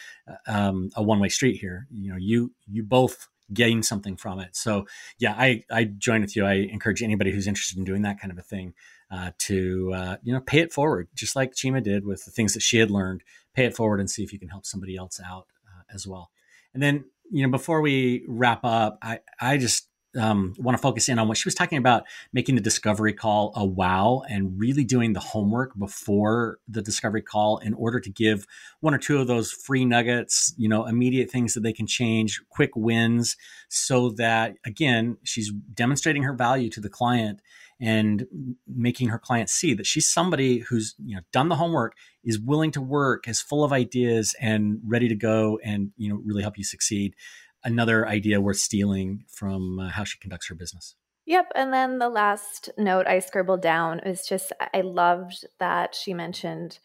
[0.47, 1.87] um, a one way street here.
[1.91, 4.55] You know, you, you both gain something from it.
[4.55, 4.85] So
[5.17, 6.45] yeah, I, I join with you.
[6.45, 8.73] I encourage anybody who's interested in doing that kind of a thing
[9.11, 12.53] uh, to uh, you know pay it forward, just like Chima did with the things
[12.53, 13.23] that she had learned.
[13.53, 15.47] Pay it forward and see if you can help somebody else out
[15.93, 16.31] as well.
[16.73, 21.07] And then, you know, before we wrap up, I, I just um, want to focus
[21.07, 24.83] in on what she was talking about making the discovery call a wow and really
[24.83, 28.45] doing the homework before the discovery call in order to give
[28.79, 32.41] one or two of those free nuggets, you know, immediate things that they can change,
[32.49, 33.37] quick wins,
[33.69, 37.39] so that again, she's demonstrating her value to the client
[37.81, 38.25] and
[38.67, 42.71] making her clients see that she's somebody who's you know done the homework is willing
[42.71, 46.57] to work is full of ideas and ready to go and you know really help
[46.57, 47.15] you succeed
[47.63, 50.95] another idea worth stealing from uh, how she conducts her business
[51.29, 51.51] Yep.
[51.53, 56.79] And then the last note I scribbled down is just I loved that she mentioned,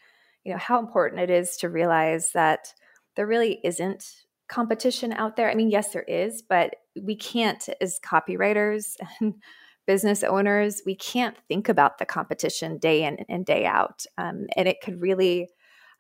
[0.45, 2.75] you know, how important it is to realize that
[3.17, 4.05] there really isn't
[4.49, 5.51] competition out there.
[5.51, 9.33] I mean, yes, there is, but we can't, as copywriters and
[9.87, 14.05] business owners, we can't think about the competition day in and day out.
[14.19, 15.49] Um, and it could really,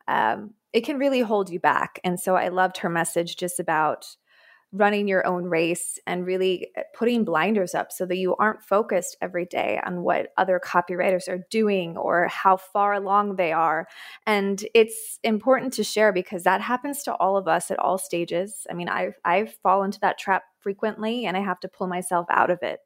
[0.08, 2.00] um, it can really hold you back.
[2.04, 4.06] And so I loved her message just about
[4.74, 9.16] running your own race and really uh, putting blinders up so that you aren't focused
[9.22, 13.86] every day on what other copywriters are doing or how far along they are.
[14.26, 18.66] And it's important to share because that happens to all of us at all stages.
[18.68, 22.26] I mean, I I fall into that trap frequently and I have to pull myself
[22.28, 22.80] out of it.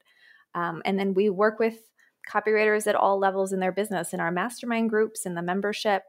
[0.58, 1.78] Um, and then we work with
[2.28, 6.02] copywriters at all levels in their business in our mastermind groups in the membership.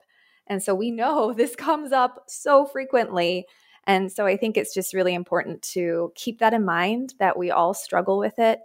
[0.47, 3.45] And so we know this comes up so frequently
[3.89, 7.49] and so I think it's just really important to keep that in mind that we
[7.49, 8.59] all struggle with it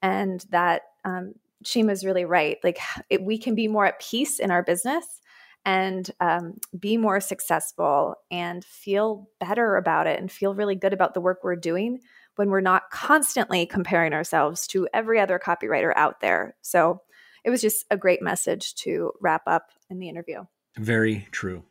[0.00, 2.56] and that um, Chima's really right.
[2.64, 2.78] Like
[3.10, 5.20] it, we can be more at peace in our business
[5.66, 11.12] and um, be more successful and feel better about it and feel really good about
[11.12, 12.00] the work we're doing
[12.40, 16.56] when we're not constantly comparing ourselves to every other copywriter out there.
[16.62, 17.02] So
[17.44, 20.44] it was just a great message to wrap up in the interview.
[20.78, 21.64] Very true.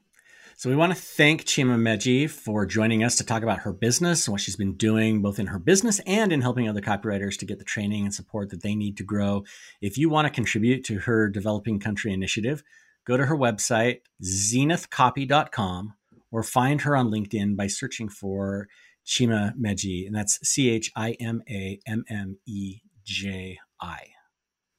[0.57, 4.28] So we want to thank Chima Mmeje for joining us to talk about her business
[4.28, 7.47] and what she's been doing both in her business and in helping other copywriters to
[7.47, 9.43] get the training and support that they need to grow.
[9.82, 12.61] If you want to contribute to her developing country initiative,
[13.05, 15.95] go to her website, zenithcopy.com,
[16.32, 18.67] or find her on LinkedIn by searching for
[19.10, 24.10] Chima Mmeje, and that's C H I M A M M E J I.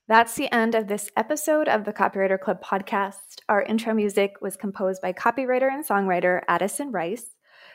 [0.06, 3.40] That's the end of this episode of the Copywriter Club podcast.
[3.48, 7.26] Our intro music was composed by copywriter and songwriter Addison Rice.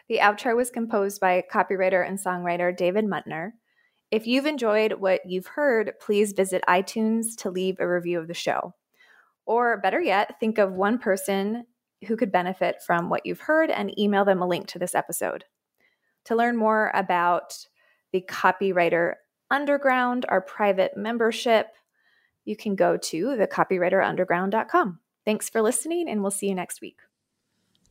[0.08, 3.52] The outro was composed by copywriter and songwriter David Muntner.
[4.12, 8.34] If you've enjoyed what you've heard, please visit iTunes to leave a review of the
[8.34, 8.76] show.
[9.46, 11.66] Or better yet, think of one person
[12.08, 15.46] who could benefit from what you've heard and email them a link to this episode.
[16.26, 17.68] To learn more about
[18.12, 19.14] the Copywriter
[19.52, 21.68] Underground, our private membership,
[22.46, 25.00] you can go to thecopywriterunderground.com.
[25.24, 26.98] Thanks for listening, and we'll see you next week.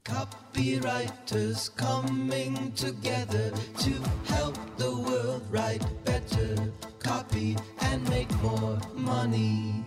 [0.05, 3.91] Copywriters coming together to
[4.27, 6.57] help the world write better,
[6.99, 9.85] copy, and make more money.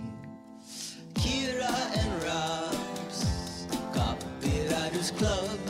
[1.13, 5.66] Kira and Rob's Copywriters Club.